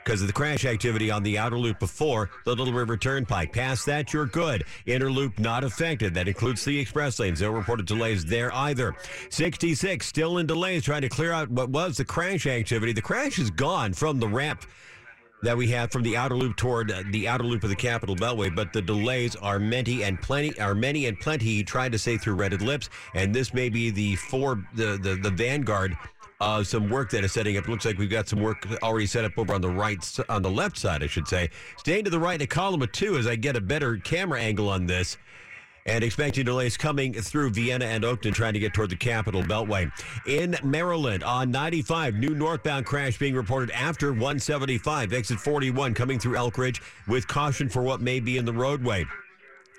because 0.07 0.21
of 0.21 0.29
the 0.29 0.33
crash 0.33 0.65
activity 0.65 1.11
on 1.11 1.25
the 1.25 1.37
outer 1.37 1.59
loop 1.59 1.81
before 1.81 2.31
the 2.45 2.55
Little 2.55 2.73
River 2.73 2.97
Turnpike. 2.97 3.53
Past 3.53 3.85
that, 3.87 4.13
you're 4.13 4.27
good. 4.27 4.65
Inner 4.87 5.11
loop 5.11 5.41
not 5.41 5.65
affected. 5.65 6.15
That 6.15 6.29
includes 6.29 6.65
the 6.65 6.79
express 6.79 7.19
lanes. 7.19 7.43
No 7.43 7.51
reported 7.51 7.87
delays 7.87 8.25
there 8.25 8.55
either. 8.55 8.95
66 9.31 10.07
still 10.07 10.39
in 10.39 10.47
delays 10.47 10.85
trying 10.85 11.03
to 11.03 11.09
clear 11.09 11.33
out 11.33 11.51
what 11.51 11.71
was 11.71 11.97
the 11.97 12.05
crash 12.05 12.47
activity. 12.47 12.93
The 12.93 13.03
crash 13.03 13.41
is 13.41 13.51
gone 13.51 13.95
from 13.95 14.21
the 14.21 14.29
ramp 14.29 14.65
that 15.43 15.57
we 15.57 15.69
have 15.69 15.91
from 15.91 16.03
the 16.03 16.17
outer 16.17 16.37
loop 16.37 16.57
toward 16.57 16.91
uh, 16.91 17.03
the 17.11 17.29
outer 17.29 17.45
loop 17.45 17.63
of 17.63 17.71
the 17.71 17.77
Capitol 17.77 18.17
Beltway, 18.17 18.55
but 18.55 18.73
the 18.73 18.83
delays 18.83 19.37
are 19.37 19.59
many 19.59 20.03
and 20.03 20.21
plenty 20.21 20.59
are 20.61 20.75
many 20.75 21.07
and 21.07 21.19
plenty. 21.19 21.45
He 21.45 21.63
tried 21.63 21.93
to 21.93 21.99
say 21.99 22.17
through 22.17 22.37
Reddit 22.37 22.63
lips, 22.63 22.89
and 23.15 23.35
this 23.35 23.53
may 23.53 23.69
be 23.69 23.91
the 23.91 24.17
four 24.17 24.65
the 24.75 24.99
the, 25.03 25.17
the 25.17 25.31
vanguard 25.31 25.97
uh, 26.41 26.63
some 26.63 26.91
work 26.91 27.11
that 27.11 27.25
is 27.25 27.33
setting 27.33 27.57
up. 27.57 27.69
Looks 27.69 27.85
like 27.85 27.99
we've 27.99 28.11
got 28.11 28.29
some 28.29 28.41
work 28.41 28.67
already 28.83 29.07
set 29.07 29.25
up 29.25 29.39
over 29.39 29.55
on 29.55 29.61
the 29.61 29.71
right, 29.71 29.99
on 30.29 30.43
the 30.43 30.51
left 30.51 30.79
side, 30.79 31.03
I 31.03 31.07
should 31.07 31.29
say. 31.29 31.51
Staying 31.79 32.05
to 32.05 32.11
the 32.11 32.19
right 32.21 32.41
in 32.41 32.47
column 32.47 32.83
of 32.83 32.93
two 32.93 33.17
as 33.17 33.27
I 33.27 33.37
get 33.37 33.57
a 33.57 33.61
better 33.61 33.97
camera 33.97 34.41
angle 34.41 34.69
on 34.69 34.87
this. 34.87 35.17
and 35.87 36.03
expecting 36.03 36.45
delays 36.45 36.77
coming 36.77 37.13
through 37.13 37.51
Vienna 37.51 37.85
and 37.85 38.03
Oakton 38.03 38.35
trying 38.35 38.55
to 38.55 38.59
get 38.59 38.75
toward 38.75 38.91
the 38.91 38.97
Capital 38.97 39.41
Beltway. 39.43 39.89
In 40.27 40.57
Maryland 40.65 41.23
on 41.23 41.53
95, 41.53 42.17
new 42.17 42.35
northbound 42.35 42.87
crash 42.87 43.17
being 43.19 43.37
reported 43.37 43.71
after 43.71 44.09
175, 44.11 45.13
exit 45.13 45.39
41 45.39 45.95
coming 45.95 46.19
through 46.19 46.35
Elkridge 46.35 46.81
with 47.07 47.29
caution 47.29 47.69
for 47.69 47.83
what 47.83 48.01
may 48.01 48.19
be 48.19 48.37
in 48.37 48.45
the 48.45 48.53
roadway. 48.53 49.05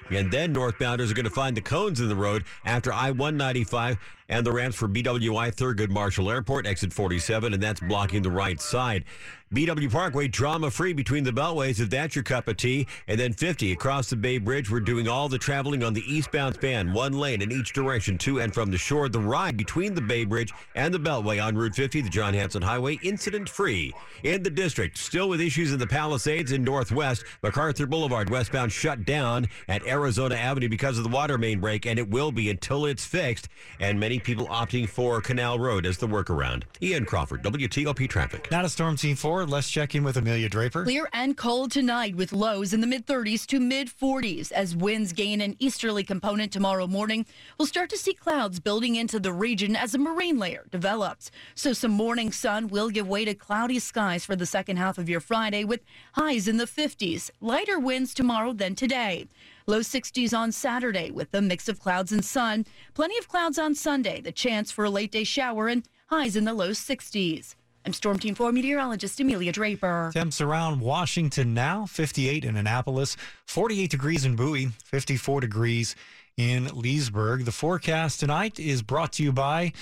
And 0.09 0.31
then 0.31 0.55
northbounders 0.55 1.11
are 1.11 1.13
going 1.13 1.25
to 1.25 1.29
find 1.29 1.57
the 1.57 1.61
cones 1.61 1.99
in 1.99 2.07
the 2.07 2.15
road 2.15 2.45
after 2.63 2.93
I 2.93 3.11
195 3.11 3.97
and 4.29 4.45
the 4.45 4.51
ramps 4.51 4.77
for 4.77 4.87
BWI 4.87 5.53
Thurgood 5.55 5.89
Marshall 5.89 6.29
Airport, 6.29 6.65
exit 6.65 6.93
47, 6.93 7.53
and 7.53 7.61
that's 7.61 7.79
blocking 7.79 8.21
the 8.21 8.31
right 8.31 8.59
side. 8.59 9.05
BW 9.53 9.89
Parkway, 9.89 10.27
drama 10.27 10.69
free 10.69 10.91
between 10.91 11.23
the 11.23 11.31
beltways, 11.31 11.79
if 11.79 11.89
that's 11.89 12.15
your 12.15 12.23
cup 12.23 12.49
of 12.49 12.57
tea. 12.57 12.85
And 13.07 13.17
then 13.17 13.31
50 13.31 13.71
across 13.71 14.09
the 14.09 14.17
Bay 14.17 14.39
Bridge, 14.39 14.69
we're 14.69 14.81
doing 14.81 15.07
all 15.07 15.29
the 15.29 15.37
traveling 15.37 15.83
on 15.83 15.93
the 15.93 16.03
eastbound 16.05 16.55
span, 16.55 16.91
one 16.91 17.13
lane 17.13 17.41
in 17.41 17.53
each 17.53 17.71
direction 17.71 18.17
to 18.19 18.41
and 18.41 18.53
from 18.53 18.71
the 18.71 18.77
shore. 18.77 19.07
The 19.07 19.21
ride 19.21 19.55
between 19.55 19.93
the 19.93 20.01
Bay 20.01 20.25
Bridge 20.25 20.53
and 20.75 20.93
the 20.93 20.99
Beltway 20.99 21.41
on 21.41 21.55
Route 21.55 21.75
50, 21.75 22.01
the 22.01 22.09
John 22.09 22.33
Hanson 22.33 22.61
Highway, 22.61 22.99
incident 23.03 23.47
free. 23.47 23.93
In 24.23 24.43
the 24.43 24.49
district, 24.49 24.97
still 24.97 25.29
with 25.29 25.39
issues 25.39 25.71
in 25.71 25.79
the 25.79 25.87
Palisades 25.87 26.51
in 26.51 26.65
Northwest, 26.65 27.23
MacArthur 27.41 27.85
Boulevard 27.85 28.29
westbound 28.29 28.73
shut 28.73 29.05
down 29.05 29.47
at 29.69 29.87
Arizona 29.87 30.35
Avenue 30.35 30.67
because 30.67 30.97
of 30.97 31.05
the 31.05 31.09
water 31.09 31.37
main 31.37 31.61
break, 31.61 31.85
and 31.85 31.97
it 31.97 32.09
will 32.09 32.33
be 32.33 32.49
until 32.49 32.85
it's 32.85 33.05
fixed. 33.05 33.47
And 33.79 33.97
many 33.97 34.16
people 34.23 34.47
opting 34.47 34.88
for 34.88 35.21
Canal 35.21 35.60
Road 35.60 35.86
as 35.86 35.97
the 35.97 36.08
workaround. 36.08 36.63
Ian 36.82 37.06
Crawford, 37.06 37.43
WTOP 37.43 38.10
Traffic. 38.10 38.49
Not 38.51 38.65
a 38.65 38.69
Storm 38.69 38.95
Team 38.95 39.15
4. 39.15 39.45
Let's 39.45 39.69
check 39.69 39.95
in 39.95 40.03
with 40.03 40.17
Amelia 40.17 40.49
Draper. 40.49 40.84
Clear 40.84 41.10
and 41.13 41.36
cold 41.36 41.71
tonight 41.71 42.15
with 42.15 42.34
lows 42.34 42.73
in 42.73 42.82
the 42.82 42.88
mid 42.88 43.06
30s 43.06 43.45
to 43.47 43.60
mid 43.60 43.89
40s 43.89 44.51
as 44.51 44.75
winds 44.75 45.13
gain 45.13 45.41
an 45.41 45.56
easterly 45.60 46.03
component 46.03 46.51
tomorrow 46.51 46.88
morning. 46.88 47.25
We'll 47.58 47.67
start 47.67 47.89
to 47.91 47.97
see 47.97 48.13
clouds 48.13 48.60
building 48.60 48.95
into 48.95 49.19
the 49.19 49.34
region 49.34 49.75
as 49.75 49.93
a 49.93 49.97
marine 49.97 50.38
layer 50.38 50.65
develops. 50.71 51.32
So 51.56 51.73
some 51.73 51.91
morning 51.91 52.32
sun 52.32 52.67
will 52.67 52.89
give 52.89 53.08
way 53.08 53.25
to 53.25 53.34
cloudy 53.34 53.80
skies 53.80 54.25
for 54.25 54.36
the 54.36 54.45
second 54.45 54.77
half 54.77 54.97
of 54.97 55.10
your 55.10 55.19
Friday 55.19 55.63
with 55.63 55.82
highs 56.13 56.47
in 56.47 56.58
the 56.58 56.65
50s. 56.65 57.30
Lighter 57.41 57.80
winds 57.80 58.13
tomorrow 58.13 58.53
than 58.53 58.75
today. 58.75 59.27
Low 59.69 59.80
60s 59.82 60.34
on 60.34 60.53
Saturday 60.53 61.12
with 61.12 61.34
a 61.34 61.41
mix 61.41 61.67
of 61.67 61.77
clouds 61.77 62.13
and 62.13 62.23
sun. 62.23 62.65
Plenty 62.93 63.17
of 63.17 63.27
clouds 63.27 63.60
on 63.60 63.75
Sunday, 63.75 64.21
the 64.21 64.32
chance 64.32 64.71
for 64.71 64.86
a 64.86 64.89
late 64.89 65.12
day 65.12 65.25
shower 65.25 65.67
and 65.67 65.84
highs 66.06 66.38
in 66.38 66.45
the 66.45 66.53
low 66.53 66.69
60s. 66.69 67.56
I'm 67.86 67.91
Storm 67.91 68.17
Team 68.17 68.34
4 68.34 68.53
meteorologist 68.53 69.19
Amelia 69.19 69.51
Draper. 69.51 70.12
Temps 70.13 70.39
around 70.39 70.80
Washington 70.80 71.53
now, 71.53 71.86
58 71.86 72.45
in 72.45 72.56
Annapolis, 72.56 73.17
48 73.45 73.91
degrees 73.91 74.23
in 74.23 74.38
Bowie, 74.38 74.69
54 74.86 75.41
degrees 75.41 75.97
in 76.38 76.67
Leesburg. 76.67 77.43
The 77.43 77.51
forecast 77.51 78.21
tonight 78.21 78.62
is 78.62 78.82
brought 78.82 79.12
to 79.13 79.23
you 79.23 79.34
by 79.34 79.73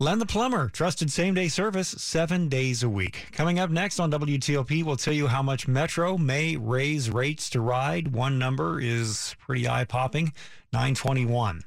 Len 0.00 0.18
the 0.18 0.26
Plumber, 0.26 0.68
trusted 0.68 1.12
same 1.12 1.32
day 1.34 1.46
service 1.46 1.86
seven 1.86 2.48
days 2.48 2.82
a 2.82 2.88
week. 2.88 3.26
Coming 3.30 3.60
up 3.60 3.70
next 3.70 4.00
on 4.00 4.10
WTOP, 4.10 4.82
we'll 4.82 4.96
tell 4.96 5.14
you 5.14 5.28
how 5.28 5.42
much 5.42 5.68
Metro 5.68 6.18
may 6.18 6.56
raise 6.56 7.08
rates 7.08 7.48
to 7.50 7.60
ride. 7.60 8.12
One 8.12 8.36
number 8.36 8.80
is 8.80 9.36
pretty 9.38 9.68
eye 9.68 9.84
popping 9.84 10.32
921. 10.72 11.62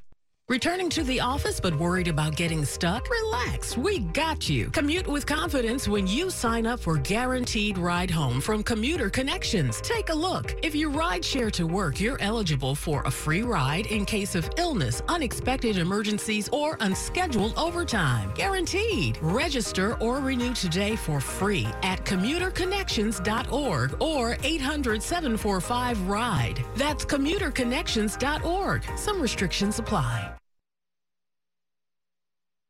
Returning 0.48 0.92
to 0.92 1.04
the 1.04 1.20
office 1.20 1.60
but 1.60 1.76
worried 1.80 2.08
about 2.08 2.36
getting 2.36 2.64
stuck? 2.64 3.10
Relax, 3.10 3.76
we 3.76 3.98
got 3.98 4.48
you. 4.48 4.68
Commute 4.68 5.08
with 5.08 5.26
confidence 5.26 5.88
when 5.88 6.06
you 6.06 6.30
sign 6.30 6.68
up 6.68 6.80
for 6.80 6.98
Guaranteed 7.00 7.80
Ride 7.80 8.12
Home 8.12 8.40
from 8.40 8.62
Commuter 8.62 9.10
Connections. 9.10 9.82
Take 9.82 10.10
a 10.10 10.14
look. 10.14 10.56
If 10.62 10.76
you 10.76 10.92
ride 10.92 11.26
share 11.26 11.50
to 11.50 11.66
work, 11.66 12.00
you're 12.00 12.22
eligible 12.22 12.76
for 12.76 13.02
a 13.06 13.10
free 13.10 13.42
ride 13.42 13.88
in 13.88 14.06
case 14.06 14.36
of 14.36 14.48
illness, 14.58 15.02
unexpected 15.08 15.80
emergencies, 15.80 16.48
or 16.50 16.78
unscheduled 16.80 17.58
overtime. 17.58 18.32
Guaranteed. 18.36 19.18
Register 19.24 19.96
or 19.96 20.20
renew 20.20 20.54
today 20.54 20.96
for 20.96 21.20
free 21.20 21.66
at 21.82 22.06
commuterconnections.org 22.06 24.00
or 24.00 24.38
800 24.44 25.02
745 25.02 26.08
RIDE. 26.08 26.64
That's 26.76 27.04
commuterconnections.org. 27.04 28.84
Some 28.96 29.20
restrictions 29.20 29.80
apply. 29.80 30.35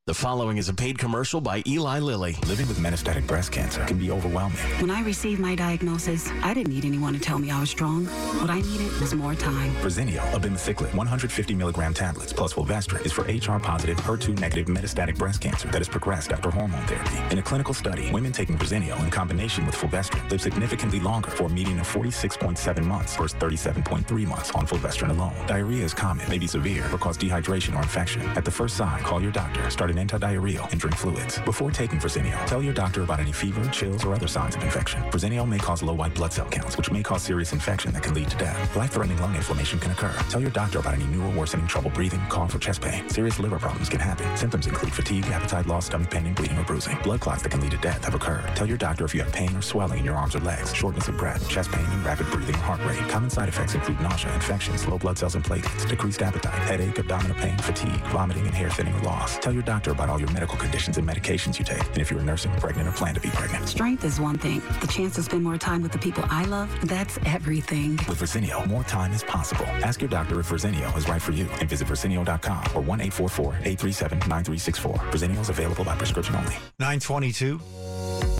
The 0.08 0.14
following 0.14 0.58
is 0.58 0.70
a 0.70 0.74
paid 0.76 1.00
commercial 1.00 1.42
by 1.42 1.64
Eli 1.66 1.98
Lilly. 1.98 2.38
Living 2.46 2.68
with 2.68 2.78
metastatic 2.78 3.26
breast 3.26 3.52
cancer 3.52 3.84
can 3.86 3.98
be 3.98 4.12
overwhelming. 4.12 4.60
When 4.80 4.92
I 4.92 5.02
received 5.02 5.40
my 5.40 5.56
diagnosis, 5.56 6.30
I 6.44 6.54
didn't 6.54 6.72
need 6.72 6.86
anyone 6.86 7.14
to 7.14 7.20
tell 7.20 7.40
me 7.40 7.50
I 7.50 7.60
was 7.60 7.72
strong. 7.72 8.06
What 8.06 8.52
I 8.52 8.62
needed 8.62 8.92
was 9.02 9.16
more 9.16 9.34
time. 9.34 9.74
Verzenio, 9.78 10.20
abemaciclib, 10.34 10.94
150 10.94 11.56
milligram 11.56 11.92
tablets 11.92 12.32
plus 12.32 12.54
fulvestrant 12.54 13.04
is 13.04 13.14
for 13.14 13.24
HR-positive, 13.24 13.98
HER2-negative 13.98 14.68
metastatic 14.68 15.18
breast 15.18 15.42
cancer 15.42 15.70
that 15.70 15.80
has 15.80 15.90
progressed 15.90 16.32
after 16.32 16.52
hormone 16.52 16.86
therapy. 16.86 17.18
In 17.34 17.40
a 17.40 17.42
clinical 17.42 17.74
study, 17.74 18.12
women 18.12 18.32
taking 18.32 18.60
Verzenio 18.60 19.04
in 19.04 19.10
combination 19.10 19.66
with 19.66 19.74
fulvestrant 19.74 20.30
live 20.30 20.40
significantly 20.40 21.00
longer 21.00 21.32
for 21.32 21.46
a 21.46 21.50
median 21.50 21.80
of 21.80 21.92
46.7 21.92 22.84
months 22.84 23.16
versus 23.16 23.36
37.3 23.40 24.28
months 24.28 24.52
on 24.52 24.68
fulvestrant 24.68 25.14
alone. 25.14 25.34
Diarrhea 25.48 25.84
is 25.84 25.96
common, 25.96 26.30
may 26.30 26.38
be 26.38 26.46
severe, 26.46 26.86
or 26.94 27.00
cause 27.00 27.18
dehydration 27.18 27.76
or 27.76 27.82
infection. 27.82 28.22
At 28.38 28.46
the 28.46 28.52
first 28.52 28.78
sign, 28.78 29.02
call 29.02 29.20
your 29.20 29.32
doctor. 29.32 29.68
Start 29.72 29.95
an 29.98 30.08
antidiarrheal 30.08 30.70
and 30.72 30.80
drink 30.80 30.96
fluids. 30.96 31.40
Before 31.40 31.72
taking 31.72 32.00
Verzenio, 32.00 32.44
tell 32.46 32.62
your 32.62 32.74
doctor 32.74 33.04
about 33.04 33.20
any 33.20 33.32
fever, 33.32 33.66
chills, 33.70 34.04
or 34.04 34.14
other 34.14 34.28
signs 34.28 34.56
of 34.56 34.64
infection. 34.64 35.02
Verzenio 35.12 35.48
may 35.48 35.58
cause 35.58 35.82
low 35.84 35.94
white 35.94 36.14
blood 36.14 36.34
cell 36.34 36.48
counts, 36.48 36.78
which 36.78 36.92
may 36.92 37.04
cause 37.04 37.24
serious 37.24 37.54
infection 37.54 37.92
that 37.94 38.04
can 38.04 38.14
lead 38.14 38.30
to 38.30 38.38
death. 38.38 38.76
Life-threatening 38.76 39.20
lung 39.20 39.36
inflammation 39.36 39.80
can 39.80 39.92
occur. 39.92 40.14
Tell 40.30 40.42
your 40.42 40.52
doctor 40.52 40.80
about 40.80 40.94
any 40.94 41.06
new 41.06 41.24
or 41.24 41.32
worsening 41.32 41.68
trouble 41.68 41.92
breathing, 41.92 42.22
cough, 42.30 42.54
or 42.56 42.60
chest 42.60 42.82
pain. 42.82 43.08
Serious 43.10 43.40
liver 43.40 43.60
problems 43.60 43.90
can 43.90 44.00
happen. 44.00 44.36
Symptoms 44.38 44.68
include 44.68 44.94
fatigue, 44.94 45.26
appetite 45.28 45.68
loss, 45.68 45.86
stomach 45.86 46.10
pain, 46.10 46.26
and 46.26 46.36
bleeding 46.36 46.58
or 46.58 46.64
bruising. 46.64 46.98
Blood 47.04 47.22
clots 47.22 47.44
that 47.44 47.50
can 47.50 47.62
lead 47.62 47.72
to 47.72 47.78
death 47.78 48.04
have 48.06 48.16
occurred. 48.16 48.46
Tell 48.56 48.68
your 48.68 48.78
doctor 48.78 49.06
if 49.06 49.14
you 49.14 49.22
have 49.22 49.32
pain 49.32 49.56
or 49.56 49.62
swelling 49.62 50.00
in 50.00 50.06
your 50.06 50.16
arms 50.16 50.36
or 50.36 50.40
legs, 50.40 50.74
shortness 50.74 51.08
of 51.08 51.18
breath, 51.18 51.48
chest 51.50 51.72
pain, 51.72 51.86
and 51.86 52.06
rapid 52.06 52.30
breathing 52.32 52.56
heart 52.56 52.84
rate. 52.86 53.00
Common 53.10 53.30
side 53.30 53.50
effects 53.50 53.76
include 53.76 54.00
nausea, 54.02 54.34
infections, 54.34 54.88
low 54.88 54.98
blood 54.98 55.18
cells 55.18 55.36
and 55.36 55.44
platelets, 55.44 55.88
decreased 55.88 56.22
appetite, 56.22 56.54
headache, 56.54 56.98
abdominal 56.98 57.36
pain, 57.38 57.58
fatigue, 57.60 58.02
vomiting, 58.08 58.46
and 58.46 58.56
hair 58.56 58.70
thinning 58.70 58.94
or 58.96 59.02
loss. 59.02 59.38
Tell 59.40 59.54
your 59.54 59.64
doctor 59.64 59.85
about 59.92 60.10
all 60.10 60.20
your 60.20 60.32
medical 60.32 60.58
conditions 60.58 60.98
and 60.98 61.08
medications 61.08 61.60
you 61.60 61.66
take, 61.66 61.86
and 61.88 61.98
if 61.98 62.12
you're 62.12 62.22
nursing, 62.22 62.52
pregnant, 62.54 62.88
or 62.88 62.92
plan 62.92 63.16
to 63.16 63.22
be 63.22 63.30
pregnant. 63.30 63.68
Strength 63.68 64.04
is 64.04 64.20
one 64.20 64.38
thing. 64.38 64.62
The 64.82 64.88
chance 64.88 65.16
to 65.16 65.24
spend 65.24 65.44
more 65.44 65.58
time 65.58 65.82
with 65.82 65.92
the 65.92 66.00
people 66.00 66.24
I 66.30 66.46
love, 66.46 66.70
that's 66.88 67.18
everything. 67.26 67.98
With 68.08 68.20
Verzenio, 68.20 68.66
more 68.68 68.84
time 68.84 69.12
is 69.14 69.24
possible. 69.24 69.66
Ask 69.84 70.02
your 70.02 70.10
doctor 70.10 70.40
if 70.40 70.50
Verzenio 70.50 70.96
is 70.98 71.10
right 71.10 71.22
for 71.22 71.32
you 71.32 71.48
and 71.60 71.70
visit 71.70 71.88
Verzenio.com 71.88 72.64
or 72.76 72.84
1-844-837-9364. 72.84 75.12
Verzenio 75.12 75.40
is 75.40 75.50
available 75.50 75.84
by 75.84 75.96
prescription 75.96 76.36
only. 76.36 76.54
922. 76.80 77.60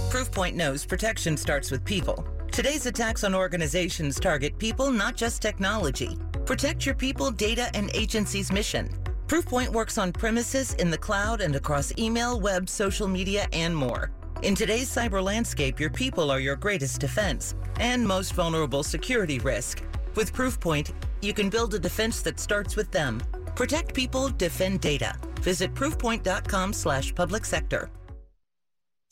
Proofpoint 0.10 0.54
knows 0.54 0.86
protection 0.86 1.36
starts 1.36 1.72
with 1.72 1.84
people. 1.84 2.26
Today's 2.52 2.86
attacks 2.86 3.26
on 3.26 3.36
organizations 3.36 4.20
target 4.20 4.58
people, 4.58 4.90
not 4.90 5.16
just 5.16 5.42
technology. 5.42 6.18
Protect 6.46 6.86
your 6.86 6.96
people, 6.96 7.32
data, 7.32 7.70
and 7.74 7.90
agency's 7.94 8.52
mission. 8.52 8.90
Proofpoint 9.28 9.70
works 9.70 9.98
on 9.98 10.12
premises, 10.12 10.74
in 10.76 10.92
the 10.92 10.98
cloud, 10.98 11.42
and 11.42 11.56
across 11.56 11.92
email, 11.98 12.40
web, 12.40 12.70
social 12.70 13.08
media, 13.08 13.48
and 13.54 13.76
more. 13.76 14.12
In 14.44 14.54
today's 14.54 14.88
cyber 14.88 15.24
landscape, 15.24 15.80
your 15.80 15.90
people 15.90 16.30
are 16.30 16.40
your 16.40 16.56
greatest 16.56 17.00
defense 17.00 17.56
and 17.80 18.08
most 18.08 18.34
vulnerable 18.34 18.84
security 18.84 19.40
risk. 19.40 19.82
With 20.14 20.32
Proofpoint, 20.32 20.94
you 21.22 21.34
can 21.34 21.50
build 21.50 21.74
a 21.74 21.80
defense 21.80 22.22
that 22.22 22.40
starts 22.40 22.76
with 22.76 22.92
them. 22.92 23.20
Protect 23.56 23.96
people, 23.96 24.30
defend 24.30 24.82
data. 24.82 25.16
Visit 25.42 25.74
proofpoint.com 25.74 26.74
slash 26.74 27.16
public 27.16 27.46
sector. 27.46 27.90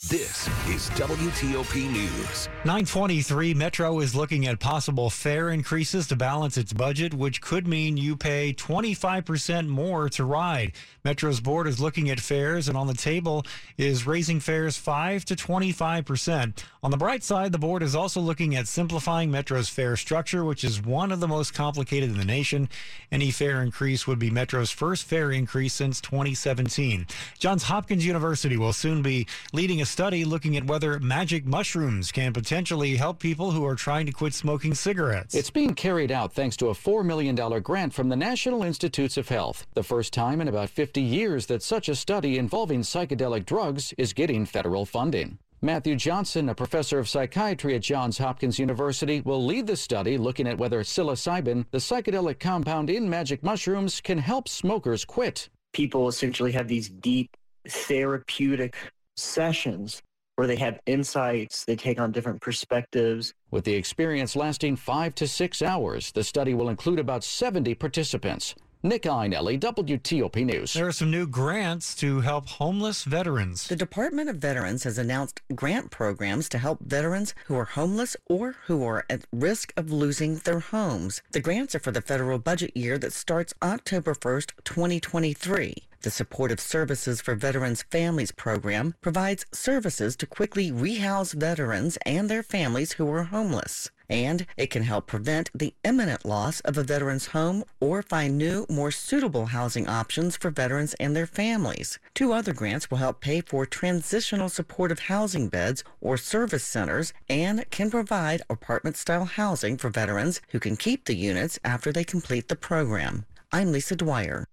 This 0.10 0.48
is 0.68 0.90
WTOP 1.00 1.90
News. 1.90 2.50
923 2.66 3.54
Metro 3.54 4.02
is 4.02 4.14
looking 4.14 4.46
at 4.48 4.60
possible 4.60 5.10
fare 5.10 5.50
increases 5.50 6.08
to 6.08 6.18
balance 6.18 6.58
its 6.58 6.74
budget, 6.74 7.14
which 7.14 7.40
could 7.40 7.66
mean 7.66 7.96
you 7.96 8.18
pay 8.18 8.54
25% 8.54 9.70
more 9.70 10.10
to 10.10 10.26
ride. 10.26 10.74
Metro's 11.06 11.40
board 11.40 11.68
is 11.68 11.80
looking 11.80 12.10
at 12.10 12.20
fares, 12.20 12.68
and 12.68 12.78
on 12.78 12.88
the 12.88 12.94
table 12.94 13.46
is 13.78 14.06
raising 14.06 14.42
fares 14.42 14.76
5 14.76 15.24
to 15.24 15.38
25%. 15.38 16.64
On 16.84 16.92
the 16.92 16.98
bright 16.98 17.24
side, 17.24 17.54
the 17.54 17.58
board 17.58 17.82
is 17.82 17.96
also 17.96 18.20
looking 18.20 18.58
at 18.58 18.68
simplifying 18.68 19.32
Metro's 19.32 19.70
fare 19.70 19.96
structure, 19.96 20.44
which 20.44 20.66
is 20.66 20.82
one 20.82 21.14
of 21.14 21.22
the 21.22 21.30
most 21.30 21.54
complicated 21.54 22.10
in 22.10 22.18
the 22.18 22.26
nation. 22.26 22.68
Any 23.10 23.32
fare 23.32 23.62
increase 23.62 24.06
would 24.06 24.20
be 24.20 24.30
Metro's 24.30 24.70
first 24.70 25.06
fare 25.06 25.32
increase 25.32 25.74
since 25.74 26.02
2017. 26.02 27.08
Johns 27.40 27.64
Hopkins 27.64 28.06
University 28.06 28.58
will 28.58 28.74
soon 28.74 29.02
be 29.02 29.28
leading 29.54 29.80
a 29.80 29.93
study 29.94 30.26
looking 30.26 30.58
at 30.58 30.66
whether 30.66 31.00
magic 31.00 31.46
mushrooms 31.46 32.12
can 32.12 32.34
potentially 32.34 32.96
help 32.96 33.20
people 33.20 33.52
who 33.52 33.64
are 33.64 33.76
trying 33.76 34.08
to 34.08 34.12
quit 34.12 34.34
smoking 34.34 34.74
cigarettes. 34.74 35.36
It's 35.36 35.52
being 35.52 35.76
carried 35.76 36.12
out 36.12 36.34
thanks 36.34 36.58
to 36.58 36.70
a 36.70 36.74
$4 36.74 37.06
million 37.06 37.36
grant 37.62 37.94
from 37.94 38.10
the 38.10 38.16
National 38.16 38.64
Institutes 38.64 39.18
of 39.18 39.30
Health. 39.30 39.68
The 39.76 39.84
first 39.84 40.12
time 40.12 40.42
in 40.42 40.48
about 40.48 40.72
50 40.72 41.00
years 41.00 41.46
that 41.46 41.62
such 41.62 41.90
a 41.90 41.96
study 41.96 42.40
involving 42.40 42.82
psychedelic 42.82 43.46
drugs 43.46 43.94
is 44.00 44.14
getting 44.14 44.48
federal 44.48 44.84
funding. 44.88 45.38
Matthew 45.62 45.96
Johnson, 45.96 46.50
a 46.50 46.56
professor 46.56 46.98
of 46.98 47.08
psychiatry 47.08 47.76
at 47.76 47.84
Johns 47.84 48.18
Hopkins 48.18 48.58
University, 48.58 49.22
will 49.22 49.46
lead 49.46 49.68
the 49.68 49.78
study 49.78 50.18
looking 50.18 50.48
at 50.48 50.58
whether 50.58 50.82
psilocybin, 50.82 51.66
the 51.70 51.78
psychedelic 51.78 52.40
compound 52.40 52.90
in 52.90 53.08
magic 53.08 53.44
mushrooms, 53.44 54.02
can 54.02 54.18
help 54.18 54.50
smokers 54.50 55.06
quit. 55.06 55.50
People 55.72 56.08
essentially 56.08 56.52
have 56.52 56.68
these 56.68 56.90
deep 56.90 57.38
therapeutic 57.70 58.76
sessions 59.16 60.02
where 60.36 60.48
they 60.48 60.56
have 60.56 60.80
insights, 60.86 61.64
they 61.66 61.76
take 61.76 62.00
on 62.00 62.12
different 62.12 62.42
perspectives. 62.42 63.34
With 63.52 63.66
the 63.66 63.76
experience 63.76 64.36
lasting 64.36 64.78
five 64.78 65.14
to 65.16 65.28
six 65.28 65.62
hours, 65.62 66.12
the 66.12 66.24
study 66.24 66.54
will 66.54 66.70
include 66.70 67.00
about 67.00 67.24
70 67.24 67.76
participants. 67.76 68.56
Nick 68.86 69.04
Iannelli, 69.04 69.58
WTOP 69.58 70.46
News. 70.46 70.74
There 70.74 70.88
are 70.88 70.92
some 70.92 71.10
new 71.10 71.26
grants 71.26 71.96
to 71.96 72.20
help 72.20 72.50
homeless 72.50 73.06
veterans. 73.06 73.66
The 73.70 73.78
Department 73.78 74.30
of 74.30 74.36
Veterans 74.36 74.84
has 74.84 74.98
announced 74.98 75.42
grant 75.56 75.90
programs 75.90 76.50
to 76.50 76.58
help 76.58 76.82
veterans 76.82 77.34
who 77.46 77.56
are 77.56 77.64
homeless 77.64 78.18
or 78.26 78.58
who 78.66 78.84
are 78.84 79.06
at 79.10 79.24
risk 79.32 79.72
of 79.78 79.90
losing 79.90 80.36
their 80.40 80.60
homes. 80.60 81.22
The 81.32 81.40
grants 81.40 81.74
are 81.76 81.80
for 81.80 81.92
the 81.92 82.02
federal 82.02 82.40
budget 82.40 82.76
year 82.76 82.98
that 82.98 83.14
starts 83.14 83.54
October 83.62 84.14
1st, 84.14 84.52
2023. 84.66 85.76
The 86.04 86.12
Supportive 86.12 86.60
Services 86.60 87.22
for 87.22 87.34
Veterans 87.34 87.84
Families 87.84 88.34
program 88.34 88.94
provides 89.00 89.46
services 89.54 90.18
to 90.18 90.28
quickly 90.28 90.70
rehouse 90.70 91.32
veterans 91.32 91.98
and 92.06 92.28
their 92.28 92.44
families 92.44 92.94
who 92.94 93.10
are 93.10 93.24
homeless. 93.24 93.90
And 94.10 94.46
it 94.58 94.70
can 94.70 94.84
help 94.84 95.08
prevent 95.08 95.50
the 95.56 95.74
imminent 95.86 96.26
loss 96.26 96.60
of 96.60 96.78
a 96.78 96.84
veteran's 96.84 97.28
home 97.28 97.64
or 97.80 98.02
find 98.02 98.38
new, 98.38 98.66
more 98.70 98.92
suitable 98.92 99.46
housing 99.46 99.88
options 99.88 100.36
for 100.36 100.52
veterans 100.52 100.94
and 100.96 101.16
their 101.16 101.26
families. 101.26 102.00
Two 102.14 102.34
other 102.34 102.52
grants 102.52 102.92
will 102.92 102.98
help 102.98 103.22
pay 103.22 103.40
for 103.40 103.66
transitional 103.66 104.50
supportive 104.50 105.08
housing 105.08 105.48
beds 105.48 105.86
or 106.02 106.18
service 106.18 106.66
centers 106.66 107.14
and 107.30 107.64
can 107.72 107.90
provide 107.90 108.42
apartment 108.50 108.98
style 108.98 109.24
housing 109.24 109.78
for 109.78 109.90
veterans 109.90 110.42
who 110.50 110.60
can 110.60 110.76
keep 110.76 111.06
the 111.06 111.16
units 111.16 111.60
after 111.64 111.94
they 111.94 112.04
complete 112.04 112.50
the 112.50 112.58
program. 112.58 113.26
I'm 113.54 113.72
Lisa 113.72 113.96
Dwyer. 113.96 114.46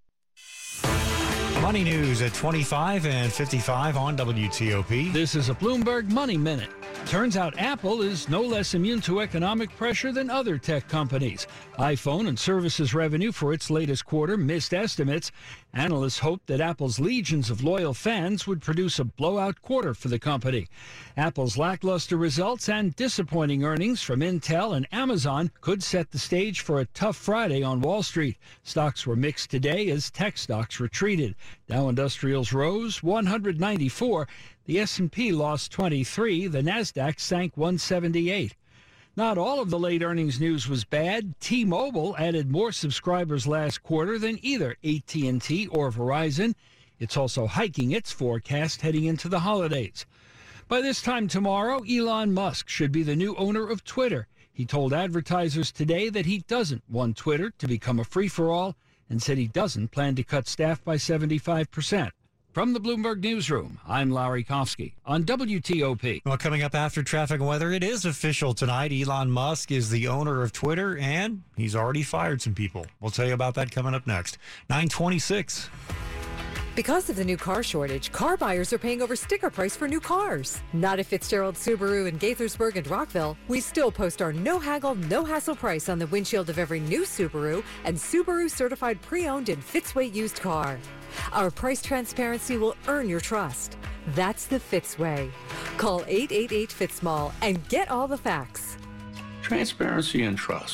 Money 1.61 1.83
news 1.83 2.23
at 2.23 2.33
25 2.33 3.05
and 3.05 3.31
55 3.31 3.95
on 3.95 4.17
WTOP. 4.17 5.13
This 5.13 5.35
is 5.35 5.49
a 5.49 5.53
Bloomberg 5.53 6.09
Money 6.09 6.35
Minute. 6.35 6.71
Turns 7.05 7.35
out 7.35 7.57
Apple 7.57 8.01
is 8.01 8.29
no 8.29 8.41
less 8.41 8.73
immune 8.73 9.01
to 9.01 9.19
economic 9.19 9.69
pressure 9.75 10.13
than 10.13 10.29
other 10.29 10.57
tech 10.57 10.87
companies. 10.87 11.45
iPhone 11.77 12.29
and 12.29 12.39
services 12.39 12.93
revenue 12.93 13.33
for 13.33 13.51
its 13.51 13.69
latest 13.69 14.05
quarter 14.05 14.37
missed 14.37 14.73
estimates. 14.73 15.29
Analysts 15.73 16.19
hoped 16.19 16.47
that 16.47 16.61
Apple's 16.61 16.99
legions 16.99 17.49
of 17.49 17.63
loyal 17.63 17.93
fans 17.93 18.47
would 18.47 18.61
produce 18.61 18.97
a 18.99 19.03
blowout 19.03 19.61
quarter 19.61 19.93
for 19.93 20.07
the 20.07 20.19
company. 20.19 20.67
Apple's 21.17 21.57
lackluster 21.57 22.15
results 22.15 22.69
and 22.69 22.95
disappointing 22.95 23.63
earnings 23.65 24.01
from 24.01 24.21
Intel 24.21 24.75
and 24.75 24.87
Amazon 24.93 25.51
could 25.59 25.83
set 25.83 26.11
the 26.11 26.19
stage 26.19 26.61
for 26.61 26.79
a 26.79 26.85
tough 26.85 27.17
Friday 27.17 27.61
on 27.61 27.81
Wall 27.81 28.03
Street. 28.03 28.37
Stocks 28.63 29.05
were 29.05 29.15
mixed 29.15 29.49
today 29.49 29.89
as 29.89 30.11
tech 30.11 30.37
stocks 30.37 30.79
retreated. 30.79 31.35
Dow 31.67 31.89
Industrials 31.89 32.53
rose 32.53 33.03
194. 33.03 34.27
The 34.65 34.79
S&P 34.79 35.31
lost 35.31 35.71
23, 35.71 36.45
the 36.45 36.61
Nasdaq 36.61 37.19
sank 37.19 37.57
178. 37.57 38.55
Not 39.17 39.37
all 39.37 39.59
of 39.59 39.71
the 39.71 39.79
late 39.79 40.03
earnings 40.03 40.39
news 40.39 40.69
was 40.69 40.85
bad. 40.85 41.33
T-Mobile 41.39 42.15
added 42.17 42.51
more 42.51 42.71
subscribers 42.71 43.47
last 43.47 43.81
quarter 43.81 44.19
than 44.19 44.39
either 44.45 44.77
AT&T 44.83 45.67
or 45.67 45.91
Verizon. 45.91 46.53
It's 46.99 47.17
also 47.17 47.47
hiking 47.47 47.91
its 47.91 48.11
forecast 48.11 48.81
heading 48.81 49.05
into 49.05 49.27
the 49.27 49.39
holidays. 49.39 50.05
By 50.67 50.79
this 50.81 51.01
time 51.01 51.27
tomorrow, 51.27 51.81
Elon 51.83 52.31
Musk 52.31 52.69
should 52.69 52.91
be 52.91 53.01
the 53.01 53.15
new 53.15 53.35
owner 53.37 53.67
of 53.67 53.83
Twitter. 53.83 54.27
He 54.53 54.65
told 54.65 54.93
advertisers 54.93 55.71
today 55.71 56.09
that 56.09 56.27
he 56.27 56.45
doesn't 56.47 56.83
want 56.87 57.17
Twitter 57.17 57.49
to 57.57 57.67
become 57.67 57.99
a 57.99 58.03
free-for-all 58.03 58.75
and 59.09 59.23
said 59.23 59.39
he 59.39 59.47
doesn't 59.47 59.89
plan 59.89 60.13
to 60.15 60.23
cut 60.23 60.47
staff 60.47 60.83
by 60.83 60.97
75%. 60.97 62.11
From 62.53 62.73
the 62.73 62.81
Bloomberg 62.81 63.21
Newsroom, 63.21 63.79
I'm 63.87 64.11
Larry 64.11 64.43
Kofsky 64.43 64.91
on 65.05 65.23
WTOP. 65.23 66.23
Well, 66.25 66.37
coming 66.37 66.63
up 66.63 66.75
after 66.75 67.01
traffic 67.01 67.39
and 67.39 67.47
weather, 67.47 67.71
it 67.71 67.81
is 67.81 68.03
official 68.03 68.53
tonight. 68.53 68.91
Elon 68.91 69.31
Musk 69.31 69.71
is 69.71 69.89
the 69.89 70.09
owner 70.09 70.41
of 70.41 70.51
Twitter, 70.51 70.97
and 70.97 71.43
he's 71.55 71.77
already 71.77 72.03
fired 72.03 72.41
some 72.41 72.53
people. 72.53 72.85
We'll 72.99 73.09
tell 73.09 73.25
you 73.25 73.33
about 73.33 73.55
that 73.55 73.71
coming 73.71 73.95
up 73.95 74.05
next. 74.05 74.37
926. 74.69 75.69
Because 76.75 77.09
of 77.09 77.15
the 77.15 77.23
new 77.23 77.37
car 77.37 77.63
shortage, 77.63 78.11
car 78.11 78.35
buyers 78.35 78.73
are 78.73 78.77
paying 78.77 79.01
over 79.01 79.15
sticker 79.15 79.49
price 79.49 79.77
for 79.77 79.87
new 79.87 80.01
cars. 80.01 80.61
Not 80.73 80.99
at 80.99 81.05
Fitzgerald 81.05 81.55
Subaru 81.55 82.09
in 82.09 82.19
Gaithersburg 82.19 82.75
and 82.75 82.87
Rockville. 82.87 83.37
We 83.47 83.61
still 83.61 83.93
post 83.93 84.21
our 84.21 84.33
no 84.33 84.59
haggle, 84.59 84.95
no 84.95 85.23
hassle 85.23 85.55
price 85.55 85.87
on 85.87 85.99
the 85.99 86.07
windshield 86.07 86.49
of 86.49 86.59
every 86.59 86.81
new 86.81 87.03
Subaru 87.03 87.63
and 87.85 87.95
Subaru 87.95 88.51
certified 88.51 89.01
pre-owned 89.01 89.47
and 89.47 89.63
Fitzway 89.63 90.13
used 90.13 90.41
car. 90.41 90.77
Our 91.31 91.51
price 91.51 91.81
transparency 91.81 92.57
will 92.57 92.75
earn 92.87 93.09
your 93.09 93.19
trust. 93.19 93.77
That's 94.15 94.45
the 94.45 94.59
Fitzway. 94.59 95.31
Call 95.77 96.03
888 96.07 96.69
Fitzmall 96.69 97.31
and 97.41 97.67
get 97.69 97.89
all 97.89 98.07
the 98.07 98.17
facts. 98.17 98.77
Transparency 99.41 100.23
and 100.23 100.37
trust. 100.37 100.69